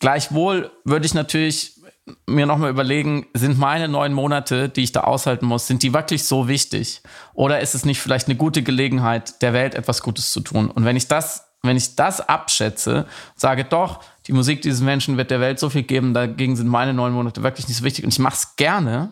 [0.00, 1.79] Gleichwohl würde ich natürlich
[2.26, 6.24] mir nochmal überlegen, sind meine neun Monate, die ich da aushalten muss, sind die wirklich
[6.24, 7.02] so wichtig?
[7.34, 10.70] Oder ist es nicht vielleicht eine gute Gelegenheit, der Welt etwas Gutes zu tun?
[10.70, 13.06] Und wenn ich das wenn ich das abschätze,
[13.36, 16.94] sage doch, die Musik dieses Menschen wird der Welt so viel geben, dagegen sind meine
[16.94, 19.10] neun Monate wirklich nicht so wichtig und ich mache es gerne,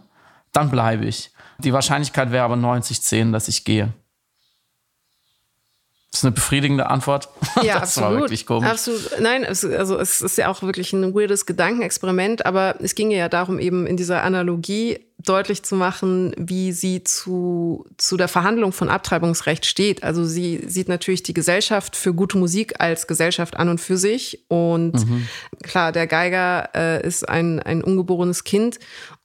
[0.53, 1.31] dann bleibe ich.
[1.59, 3.93] Die Wahrscheinlichkeit wäre aber 90-10, dass ich gehe.
[6.11, 7.29] Das ist eine befriedigende Antwort.
[7.63, 8.11] Ja, das absolut.
[8.11, 8.69] war wirklich komisch.
[8.69, 9.21] Absolut.
[9.21, 13.29] Nein, es, also es ist ja auch wirklich ein weirdes Gedankenexperiment, aber es ging ja
[13.29, 18.89] darum, eben in dieser Analogie deutlich zu machen, wie sie zu, zu der Verhandlung von
[18.89, 20.05] Abtreibungsrecht steht.
[20.05, 24.45] Also sie sieht natürlich die Gesellschaft für gute Musik als Gesellschaft an und für sich.
[24.49, 25.29] Und mhm.
[25.63, 28.79] klar, der Geiger äh, ist ein, ein ungeborenes Kind.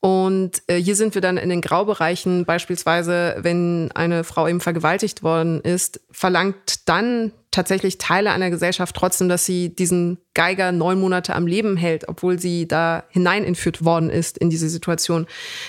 [0.06, 5.24] Und äh, hier sind wir dann in den Graubereichen, beispielsweise, wenn eine Frau eben vergewaltigt
[5.24, 11.34] worden ist, verlangt dann tatsächlich Teile einer Gesellschaft trotzdem, dass sie diesen Geiger neun Monate
[11.34, 15.26] am Leben hält, obwohl sie da hinein entführt worden ist in diese Situation.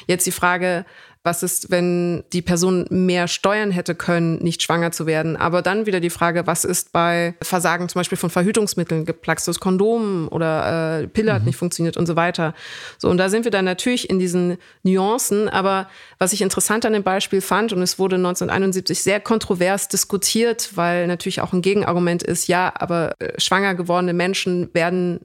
[0.09, 0.85] Jetzt die Frage,
[1.25, 5.39] was ist, wenn die Person mehr steuern hätte können, nicht schwanger zu werden?
[5.39, 10.29] Aber dann wieder die Frage, was ist bei Versagen zum Beispiel von Verhütungsmitteln, geplaxtes Kondom
[10.31, 11.37] oder äh, Pille mhm.
[11.37, 12.55] hat nicht funktioniert und so weiter.
[12.99, 15.49] So, und da sind wir dann natürlich in diesen Nuancen.
[15.49, 20.73] Aber was ich interessant an dem Beispiel fand, und es wurde 1971 sehr kontrovers diskutiert,
[20.75, 25.21] weil natürlich auch ein Gegenargument ist, ja, aber äh, schwanger gewordene Menschen werden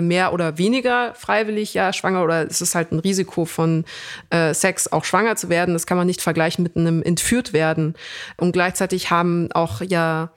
[0.00, 3.84] mehr oder weniger freiwillig ja schwanger oder es ist halt ein Risiko von
[4.30, 5.74] äh, Sex auch schwanger zu werden.
[5.74, 7.94] Das kann man nicht vergleichen mit einem entführt werden.
[8.36, 10.30] Und gleichzeitig haben auch ja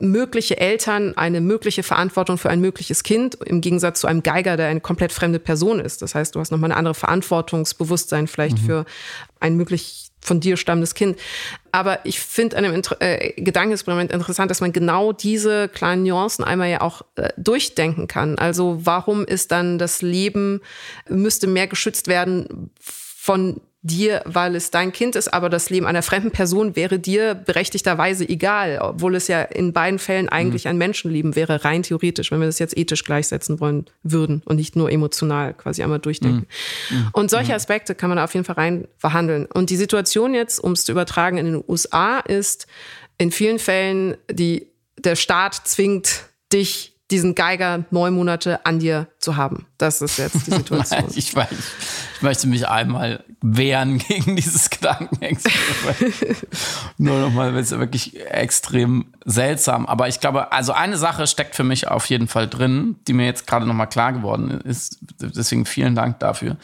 [0.00, 4.68] mögliche Eltern eine mögliche Verantwortung für ein mögliches Kind, im Gegensatz zu einem Geiger, der
[4.68, 6.02] eine komplett fremde Person ist.
[6.02, 8.66] Das heißt, du hast nochmal eine andere Verantwortungsbewusstsein vielleicht mhm.
[8.66, 8.84] für
[9.40, 11.18] ein möglich von dir stammendes Kind.
[11.72, 16.44] Aber ich finde an dem Inter äh, Gedankenexperiment interessant, dass man genau diese kleinen Nuancen
[16.44, 18.38] einmal ja auch äh, durchdenken kann.
[18.38, 20.60] Also warum ist dann das Leben,
[21.08, 26.02] müsste mehr geschützt werden von dir, weil es dein Kind ist, aber das Leben einer
[26.02, 30.70] fremden Person wäre dir berechtigterweise egal, obwohl es ja in beiden Fällen eigentlich mhm.
[30.70, 34.76] ein Menschenleben wäre, rein theoretisch, wenn wir das jetzt ethisch gleichsetzen wollen würden und nicht
[34.76, 36.46] nur emotional quasi einmal durchdenken.
[36.90, 36.96] Mhm.
[36.96, 37.08] mhm.
[37.12, 37.56] Und solche mhm.
[37.56, 39.46] Aspekte kann man auf jeden Fall rein verhandeln.
[39.46, 42.66] Und die Situation jetzt, um es zu übertragen in den USA, ist
[43.18, 44.66] in vielen Fällen, die,
[44.98, 49.66] der Staat zwingt dich diesen Geiger neun Monate an dir zu haben.
[49.78, 51.04] Das ist jetzt die Situation.
[51.14, 51.48] ich, weiß,
[52.16, 56.46] ich möchte mich einmal wehren gegen dieses Gedankenexperiment.
[56.98, 59.86] Nur nochmal, weil es wirklich extrem seltsam.
[59.86, 63.26] Aber ich glaube, also eine Sache steckt für mich auf jeden Fall drin, die mir
[63.26, 64.98] jetzt gerade nochmal klar geworden ist.
[65.20, 66.56] Deswegen vielen Dank dafür.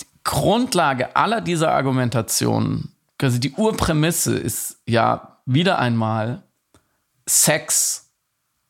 [0.00, 6.42] Die Grundlage aller dieser Argumentationen, also die Urprämisse ist ja wieder einmal
[7.26, 8.07] Sex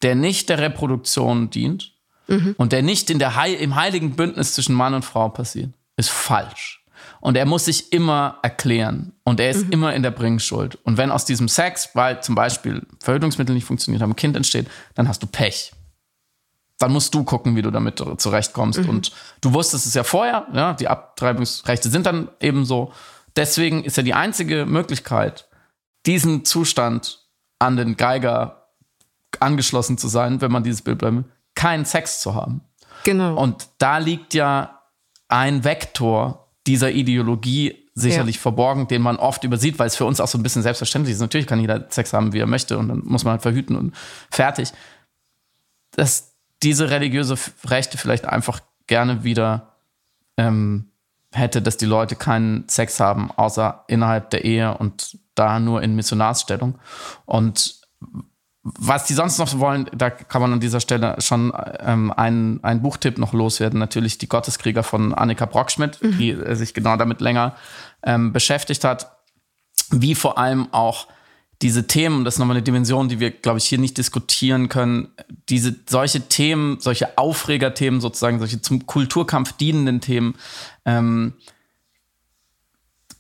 [0.02, 1.94] der nicht der Reproduktion dient
[2.26, 2.54] mhm.
[2.58, 6.10] und der nicht in der Heil im heiligen Bündnis zwischen Mann und Frau passiert, ist
[6.10, 6.84] falsch.
[7.20, 9.12] Und er muss sich immer erklären.
[9.24, 9.72] Und er ist mhm.
[9.72, 10.76] immer in der Bringschuld.
[10.84, 14.68] Und wenn aus diesem Sex, weil zum Beispiel Verhütungsmittel nicht funktioniert haben, ein Kind entsteht,
[14.94, 15.72] dann hast du Pech.
[16.78, 18.80] Dann musst du gucken, wie du damit zurechtkommst.
[18.80, 18.88] Mhm.
[18.88, 22.92] Und du wusstest es ja vorher, ja, die Abtreibungsrechte sind dann eben so.
[23.36, 25.48] Deswegen ist ja die einzige Möglichkeit,
[26.06, 27.26] diesen Zustand
[27.58, 28.57] an den Geiger
[29.40, 31.24] angeschlossen zu sein, wenn man dieses Bild bleibt,
[31.54, 32.62] keinen Sex zu haben.
[33.04, 33.40] Genau.
[33.40, 34.80] Und da liegt ja
[35.28, 38.42] ein Vektor dieser Ideologie sicherlich ja.
[38.42, 41.20] verborgen, den man oft übersieht, weil es für uns auch so ein bisschen selbstverständlich ist.
[41.20, 43.94] Natürlich kann jeder Sex haben, wie er möchte, und dann muss man halt verhüten und
[44.30, 44.72] fertig.
[45.92, 49.74] Dass diese religiöse Rechte vielleicht einfach gerne wieder
[50.36, 50.90] ähm,
[51.32, 55.94] hätte, dass die Leute keinen Sex haben, außer innerhalb der Ehe und da nur in
[55.94, 56.78] Missionarsstellung.
[57.26, 57.80] Und
[58.78, 62.82] was die sonst noch wollen, da kann man an dieser Stelle schon ähm, einen, einen
[62.82, 63.78] Buchtipp noch loswerden.
[63.78, 66.18] Natürlich die Gotteskrieger von Annika Brockschmidt, mhm.
[66.18, 67.56] die äh, sich genau damit länger
[68.02, 69.12] ähm, beschäftigt hat.
[69.90, 71.06] Wie vor allem auch
[71.62, 75.08] diese Themen, das ist nochmal eine Dimension, die wir, glaube ich, hier nicht diskutieren können.
[75.48, 80.36] Diese, solche Themen, solche Aufregerthemen sozusagen, solche zum Kulturkampf dienenden Themen,
[80.84, 81.34] ähm,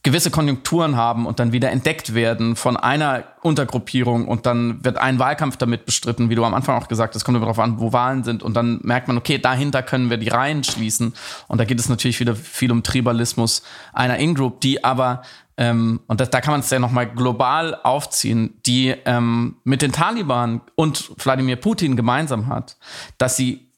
[0.02, 5.18] gewisse Konjunkturen haben und dann wieder entdeckt werden von einer Untergruppierung und dann wird ein
[5.18, 7.92] Wahlkampf damit bestritten, wie du am Anfang auch gesagt hast, kommt immer darauf an, wo
[7.92, 11.14] Wahlen sind und dann merkt man, okay, dahinter können wir die Reihen schließen
[11.48, 15.22] und da geht es natürlich wieder viel um Tribalismus einer In-Group, die aber
[15.56, 19.90] ähm, und das, da kann man es ja nochmal global aufziehen, die ähm, mit den
[19.90, 22.76] Taliban und Wladimir Putin gemeinsam hat,
[23.18, 23.72] dass sie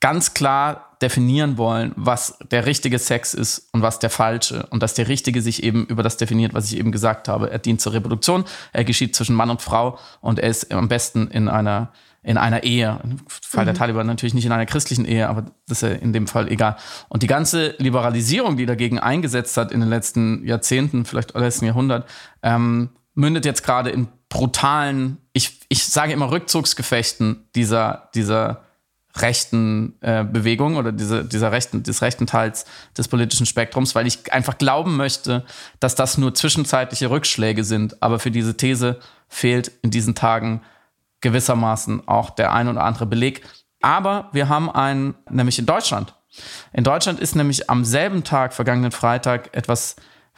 [0.00, 4.66] ganz klar definieren wollen, was der richtige Sex ist und was der falsche.
[4.70, 7.50] Und dass der richtige sich eben über das definiert, was ich eben gesagt habe.
[7.50, 11.28] Er dient zur Reproduktion, er geschieht zwischen Mann und Frau und er ist am besten
[11.28, 11.92] in einer,
[12.22, 12.98] in einer Ehe.
[13.04, 13.66] Im Fall mhm.
[13.66, 16.50] der Taliban natürlich nicht in einer christlichen Ehe, aber das ist ja in dem Fall
[16.50, 16.76] egal.
[17.08, 22.08] Und die ganze Liberalisierung, die dagegen eingesetzt hat in den letzten Jahrzehnten, vielleicht letzten Jahrhundert,
[22.42, 28.65] ähm, mündet jetzt gerade in brutalen, ich, ich sage immer Rückzugsgefechten dieser, dieser
[29.22, 32.64] rechten äh, Bewegung oder diese, dieser rechten, des rechten Teils
[32.96, 35.44] des politischen Spektrums, weil ich einfach glauben möchte,
[35.80, 38.02] dass das nur zwischenzeitliche Rückschläge sind.
[38.02, 38.98] Aber für diese These
[39.28, 40.62] fehlt in diesen Tagen
[41.20, 43.42] gewissermaßen auch der ein oder andere Beleg.
[43.80, 46.14] Aber wir haben einen, nämlich in Deutschland.
[46.72, 49.96] In Deutschland ist nämlich am selben Tag, vergangenen Freitag, etwas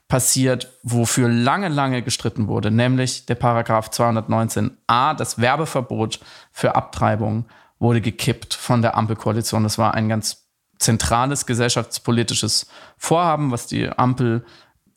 [0.08, 6.20] passiert, wofür lange, lange gestritten wurde, nämlich der Paragraph 219a, das Werbeverbot
[6.50, 7.44] für Abtreibung
[7.78, 9.62] wurde gekippt von der Ampelkoalition.
[9.62, 10.48] Das war ein ganz
[10.78, 12.66] zentrales gesellschaftspolitisches
[12.96, 14.44] Vorhaben, was die Ampel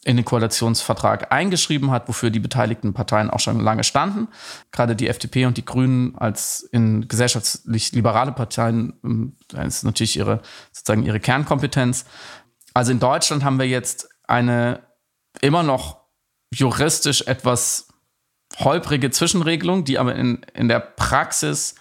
[0.04, 4.30] in den Koalitionsvertrag eingeschrieben hat, wofür die beteiligten Parteien auch schon lange standen.
[4.72, 10.18] Gerade die FDP und die Grünen als in gesellschaftlich liberale Parteien, ähm, das ist natürlich
[10.18, 12.06] ihre, sozusagen ihre Kernkompetenz.
[12.74, 14.80] Also in Deutschland haben wir jetzt eine
[15.40, 16.02] immer noch
[16.54, 17.88] juristisch etwas
[18.58, 21.76] holprige Zwischenregelung, die aber in, in der Praxis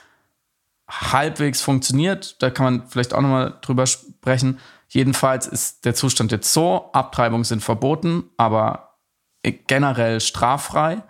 [0.91, 2.43] halbwegs funktioniert.
[2.43, 4.59] Da kann man vielleicht auch nochmal drüber sprechen.
[4.88, 8.99] Jedenfalls ist der Zustand jetzt so, Abtreibungen sind verboten, aber
[9.43, 11.03] generell straffrei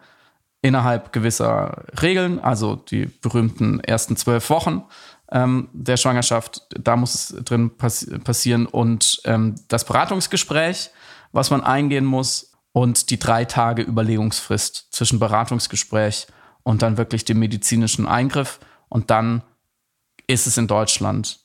[0.62, 4.84] innerhalb gewisser Regeln, also die berühmten ersten zwölf Wochen
[5.32, 10.90] ähm, der Schwangerschaft, da muss es drin pass passieren und ähm, das Beratungsgespräch,
[11.32, 16.26] was man eingehen muss und die drei Tage Überlegungsfrist zwischen Beratungsgespräch
[16.62, 19.42] und dann wirklich dem medizinischen Eingriff und dann
[20.32, 21.40] ist es in Deutschland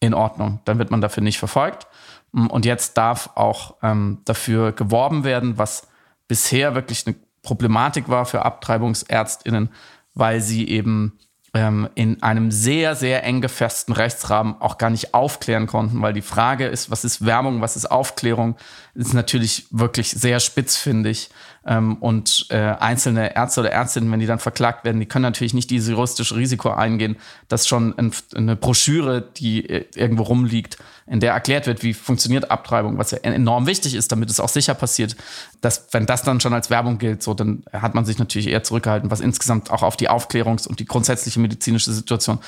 [0.00, 0.60] in Ordnung.
[0.64, 1.86] Dann wird man dafür nicht verfolgt.
[2.32, 5.88] Und jetzt darf auch ähm, dafür geworben werden, was
[6.28, 9.70] bisher wirklich eine Problematik war für Abtreibungsärztinnen,
[10.14, 11.18] weil sie eben
[11.54, 16.22] ähm, in einem sehr, sehr eng gefassten Rechtsrahmen auch gar nicht aufklären konnten, weil die
[16.22, 18.56] Frage ist, was ist Werbung, was ist Aufklärung,
[18.94, 21.30] ist natürlich wirklich sehr spitzfindig.
[21.66, 25.52] Ähm, und äh, einzelne Ärzte oder Ärztinnen, wenn die dann verklagt werden, die können natürlich
[25.52, 27.16] nicht dieses juristische Risiko eingehen,
[27.48, 32.50] dass schon ein, eine Broschüre, die äh, irgendwo rumliegt, in der erklärt wird, wie funktioniert
[32.50, 35.16] Abtreibung, was ja enorm wichtig ist, damit es auch sicher passiert,
[35.60, 38.62] dass wenn das dann schon als Werbung gilt, so dann hat man sich natürlich eher
[38.62, 42.38] zurückgehalten, was insgesamt auch auf die Aufklärungs- und die grundsätzliche medizinische Situation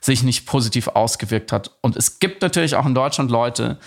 [0.00, 1.76] sich nicht positiv ausgewirkt hat.
[1.82, 3.78] Und es gibt natürlich auch in Deutschland Leute,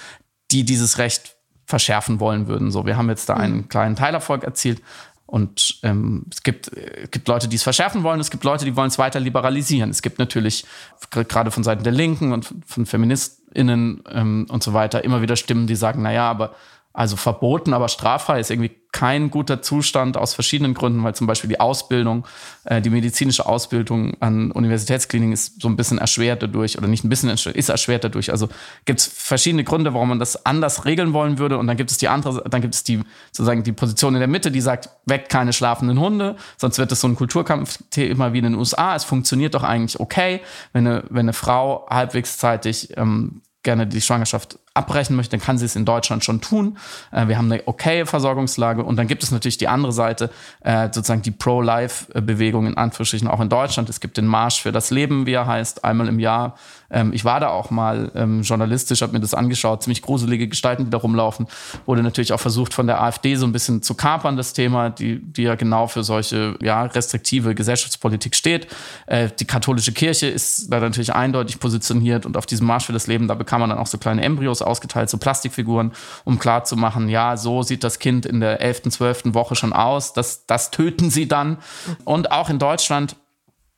[0.51, 1.34] die dieses Recht
[1.66, 2.72] verschärfen wollen würden.
[2.72, 3.70] So, wir haben jetzt da einen mhm.
[3.70, 4.82] kleinen Teilerfolg erzielt.
[5.28, 8.76] Und ähm, es gibt, äh, gibt Leute, die es verschärfen wollen, es gibt Leute, die
[8.76, 9.89] wollen es weiter liberalisieren.
[9.89, 10.66] Es gibt natürlich
[11.09, 15.66] gerade von Seiten der Linken und von FeministInnen ähm, und so weiter immer wieder Stimmen,
[15.66, 16.53] die sagen, naja, aber
[16.95, 21.49] Also verboten, aber straffrei ist irgendwie kein guter Zustand aus verschiedenen Gründen, weil zum Beispiel
[21.49, 22.25] die Ausbildung,
[22.63, 27.09] äh, die medizinische Ausbildung an Universitätskliniken ist so ein bisschen erschwert dadurch oder nicht ein
[27.09, 28.31] bisschen ist erschwert dadurch.
[28.31, 28.47] Also
[28.85, 31.57] gibt es verschiedene Gründe, warum man das anders regeln wollen würde.
[31.57, 33.01] Und dann gibt es die andere, dann gibt es die
[33.33, 37.01] sozusagen die Position in der Mitte, die sagt, weckt keine schlafenden Hunde, sonst wird es
[37.01, 38.95] so ein Kulturkampfthema wie in den USA.
[38.95, 40.39] Es funktioniert doch eigentlich okay,
[40.71, 45.57] wenn eine, wenn eine Frau halbwegs zeitig ähm, gerne die Schwangerschaft abbrechen möchte, dann kann
[45.57, 46.78] sie es in Deutschland schon tun.
[47.11, 50.30] Äh, wir haben eine okaye Versorgungslage und dann gibt es natürlich die andere Seite,
[50.61, 53.89] äh, sozusagen die Pro-Life-Bewegung in Anführungsstrichen auch in Deutschland.
[53.89, 56.55] Es gibt den Marsch für das Leben, wie er heißt, einmal im Jahr.
[56.91, 60.86] Ähm, ich war da auch mal ähm, journalistisch, habe mir das angeschaut, ziemlich gruselige Gestalten,
[60.86, 61.47] die da rumlaufen.
[61.86, 65.19] Wurde natürlich auch versucht von der AfD so ein bisschen zu kapern, das Thema, die,
[65.19, 68.67] die ja genau für solche ja, restriktive Gesellschaftspolitik steht.
[69.07, 73.07] Äh, die katholische Kirche ist da natürlich eindeutig positioniert und auf diesem Marsch für das
[73.07, 75.93] Leben, da bekam man dann auch so kleine Embryos ausgeteilt, so Plastikfiguren,
[76.24, 79.34] um klarzumachen, ja, so sieht das Kind in der 11., 12.
[79.34, 80.13] Woche schon aus.
[80.13, 81.57] Das, das töten sie dann.
[82.03, 83.16] Und auch in Deutschland,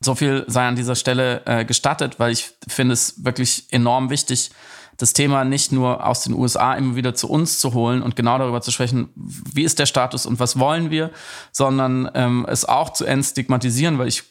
[0.00, 4.50] so viel sei an dieser Stelle äh, gestattet, weil ich finde es wirklich enorm wichtig,
[4.98, 8.36] das Thema nicht nur aus den USA immer wieder zu uns zu holen und genau
[8.36, 11.12] darüber zu sprechen, wie ist der Status und was wollen wir,
[11.52, 14.24] sondern ähm, es auch zu entstigmatisieren, weil ich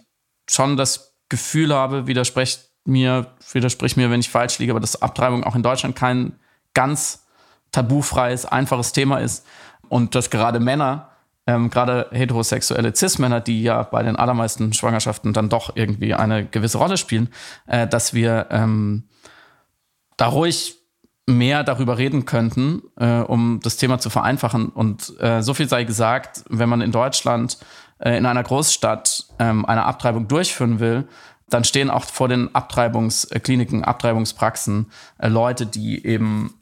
[0.49, 5.43] schon das Gefühl habe, widerspricht mir, widersprich mir, wenn ich falsch liege, aber dass Abtreibung
[5.45, 6.37] auch in Deutschland kein
[6.73, 7.25] ganz
[7.71, 9.45] tabufreies, einfaches Thema ist
[9.89, 11.09] und dass gerade Männer,
[11.45, 16.77] ähm, gerade heterosexuelle Cis-Männer, die ja bei den allermeisten Schwangerschaften dann doch irgendwie eine gewisse
[16.77, 17.29] Rolle spielen,
[17.67, 19.03] äh, dass wir ähm,
[20.17, 20.75] da ruhig
[21.27, 24.69] mehr darüber reden könnten, äh, um das Thema zu vereinfachen.
[24.69, 27.57] Und äh, so viel sei gesagt, wenn man in Deutschland
[27.99, 31.07] äh, in einer Großstadt ähm, eine Abtreibung durchführen will,
[31.49, 36.53] dann stehen auch vor den Abtreibungskliniken, Abtreibungspraxen äh, Leute, die eben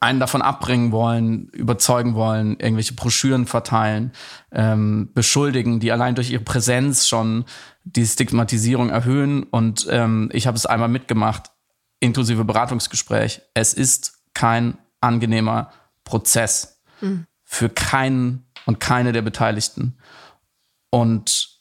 [0.00, 4.12] einen davon abbringen wollen, überzeugen wollen, irgendwelche Broschüren verteilen,
[4.52, 7.44] ähm, beschuldigen, die allein durch ihre Präsenz schon
[7.84, 9.44] die Stigmatisierung erhöhen.
[9.44, 11.50] Und ähm, ich habe es einmal mitgemacht,
[12.00, 13.42] inklusive Beratungsgespräch.
[13.54, 15.70] Es ist kein angenehmer
[16.04, 17.26] Prozess mhm.
[17.42, 19.96] für keinen und keine der Beteiligten.
[20.90, 21.53] Und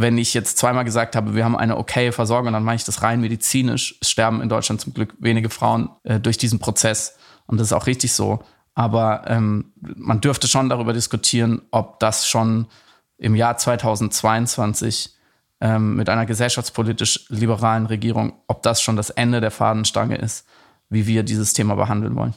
[0.00, 3.02] wenn ich jetzt zweimal gesagt habe, wir haben eine okaye Versorgung, dann meine ich das
[3.02, 3.96] rein medizinisch.
[4.00, 7.16] Es sterben in Deutschland zum Glück wenige Frauen äh, durch diesen Prozess.
[7.46, 8.40] Und das ist auch richtig so.
[8.74, 12.66] Aber ähm, man dürfte schon darüber diskutieren, ob das schon
[13.18, 15.14] im Jahr 2022
[15.60, 20.46] ähm, mit einer gesellschaftspolitisch liberalen Regierung, ob das schon das Ende der Fadenstange ist,
[20.88, 22.34] wie wir dieses Thema behandeln wollen.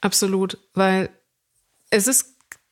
[0.00, 1.10] Absolut, weil
[1.90, 2.29] es ist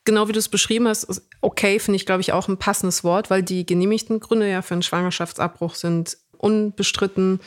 [0.08, 3.28] genau wie du es beschrieben hast, okay finde ich, glaube ich, auch ein passendes Wort,
[3.28, 7.40] weil die genehmigten Gründe ja für einen Schwangerschaftsabbruch sind unbestritten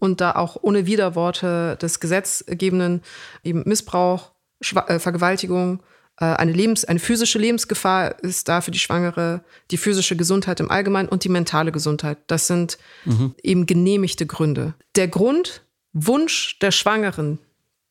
[0.00, 3.02] und da auch ohne Widerworte des Gesetzgebenden
[3.44, 5.80] eben Missbrauch, Schwa äh, Vergewaltigung,
[6.18, 10.72] äh, eine, Lebens-, eine physische Lebensgefahr ist da für die Schwangere, die physische Gesundheit im
[10.72, 12.18] Allgemeinen und die mentale Gesundheit.
[12.26, 13.36] Das sind mhm.
[13.44, 14.74] eben genehmigte Gründe.
[14.96, 15.62] Der Grund,
[15.92, 17.38] Wunsch der Schwangeren,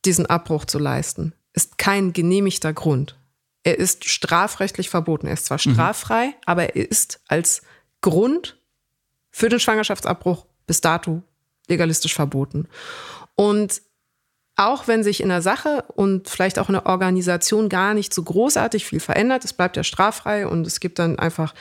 [0.03, 3.15] diesen Abbruch zu leisten, ist kein genehmigter Grund.
[3.67, 5.27] Er ist strafrechtlich verboten.
[5.27, 6.33] Er ist zwar straffrei, mhm.
[6.45, 7.63] aber er ist als
[7.99, 8.57] Grund
[9.29, 11.21] für den Schwangerschaftsabbruch bis dato
[11.67, 12.69] legalistisch verboten.
[13.35, 13.81] Und
[14.55, 18.23] auch wenn sich in der Sache und vielleicht auch in der Organisation gar nicht so
[18.23, 21.53] großartig viel verändert, es bleibt ja straffrei und es gibt dann einfach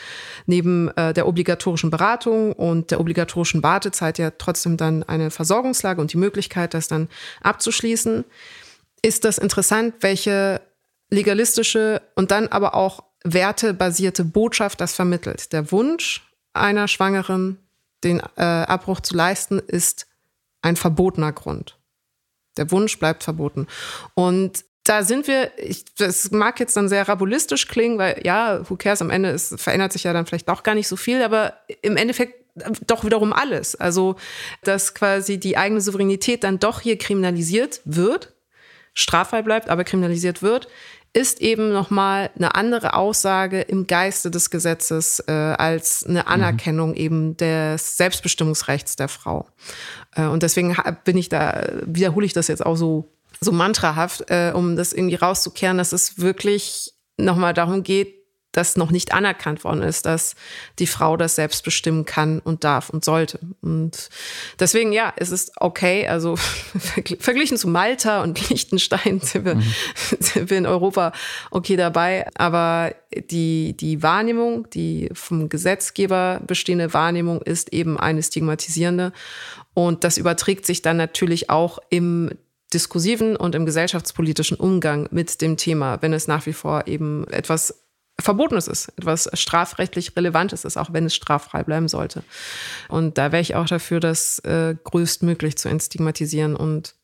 [0.46, 6.12] neben äh, der obligatorischen Beratung und der obligatorischen Wartezeit ja trotzdem dann eine Versorgungslage und
[6.12, 7.08] die Möglichkeit, das dann
[7.42, 8.24] abzuschließen,
[9.02, 10.60] ist das interessant, welche
[11.10, 15.52] legalistische und dann aber auch wertebasierte Botschaft das vermittelt.
[15.52, 17.58] Der Wunsch einer Schwangeren,
[18.04, 20.06] den äh, Abbruch zu leisten, ist
[20.62, 21.78] ein verbotener Grund.
[22.56, 23.66] Der Wunsch bleibt verboten.
[24.14, 28.76] Und da sind wir, ich, das mag jetzt dann sehr rabulistisch klingen, weil ja, who
[28.76, 31.54] cares, am Ende ist, verändert sich ja dann vielleicht auch gar nicht so viel, aber
[31.82, 32.46] im Endeffekt
[32.86, 33.74] doch wiederum alles.
[33.74, 34.16] Also,
[34.62, 38.32] dass quasi die eigene Souveränität dann doch hier kriminalisiert wird,
[38.94, 40.68] straffrei bleibt, aber kriminalisiert wird,
[41.16, 46.28] ist eben nochmal eine andere Aussage im Geiste des Gesetzes äh, als eine mhm.
[46.28, 46.96] Anerkennung mhm.
[46.96, 49.46] eben des Selbstbestimmungsrechts der Frau.
[50.14, 53.08] Äh, und deswegen bin ich da, wiederhole ich das jetzt auch so,
[53.40, 58.25] so mantrahaft, äh, um das irgendwie rauszukehren, dass es wirklich nochmal darum geht,
[58.56, 60.34] das noch nicht anerkannt worden ist, dass
[60.78, 63.38] die Frau das selbst bestimmen kann und darf und sollte.
[63.60, 64.08] Und
[64.58, 66.08] deswegen, ja, es ist okay.
[66.08, 66.36] Also
[67.18, 69.72] verglichen zu Malta und Liechtenstein sind wir, mhm.
[70.20, 71.12] sind wir in Europa
[71.50, 72.26] okay dabei.
[72.34, 72.94] Aber
[73.30, 79.12] die, die Wahrnehmung, die vom Gesetzgeber bestehende Wahrnehmung ist eben eine stigmatisierende.
[79.74, 82.30] Und das überträgt sich dann natürlich auch im
[82.72, 87.85] diskursiven und im gesellschaftspolitischen Umgang mit dem Thema, wenn es nach wie vor eben etwas
[88.20, 92.22] Verbotenes ist, etwas strafrechtlich Relevantes ist, auch wenn es straffrei bleiben sollte.
[92.88, 96.94] Und da wäre ich auch dafür, das äh, größtmöglich zu entstigmatisieren und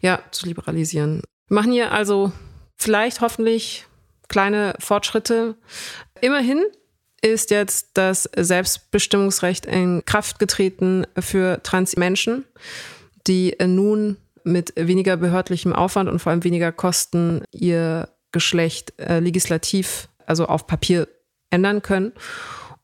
[0.00, 1.22] ja, zu liberalisieren.
[1.48, 2.32] Wir machen hier also
[2.76, 3.86] vielleicht hoffentlich
[4.28, 5.56] kleine Fortschritte.
[6.20, 6.62] Immerhin
[7.22, 12.44] ist jetzt das Selbstbestimmungsrecht in Kraft getreten für Transmenschen,
[13.26, 20.08] die nun mit weniger behördlichem Aufwand und vor allem weniger Kosten ihr Geschlecht äh, legislativ,
[20.30, 21.08] also auf Papier
[21.50, 22.12] ändern können.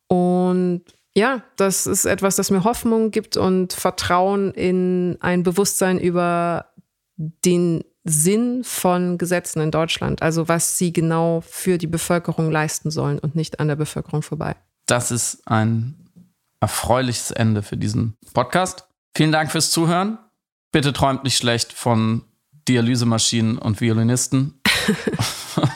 [0.09, 0.83] Und
[1.17, 6.67] ja, das ist etwas, das mir Hoffnung gibt und Vertrauen in ein Bewusstsein über
[7.17, 13.19] den Sinn von Gesetzen in Deutschland, also was sie genau für die Bevölkerung leisten sollen
[13.19, 14.55] und nicht an der Bevölkerung vorbei.
[14.87, 15.97] Das ist ein
[16.61, 18.87] erfreuliches Ende für diesen Podcast.
[19.17, 20.19] Vielen Dank fürs Zuhören.
[20.71, 22.23] Bitte träumt nicht schlecht von
[22.69, 24.61] Dialysemaschinen und Violinisten.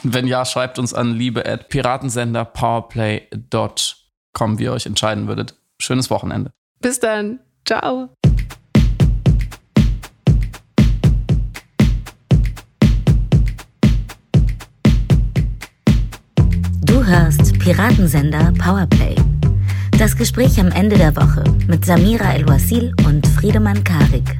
[0.03, 5.55] Wenn ja, schreibt uns an liebe at piratensender.powerplay.com, wie ihr euch entscheiden würdet.
[5.81, 6.51] Schönes Wochenende.
[6.81, 7.41] Bis dann.
[7.65, 8.11] Ciao.
[16.83, 19.15] Du hörst Piratensender Powerplay.
[19.99, 24.40] Das Gespräch am Ende der Woche mit Samira El-Wasil und Friedemann Karik.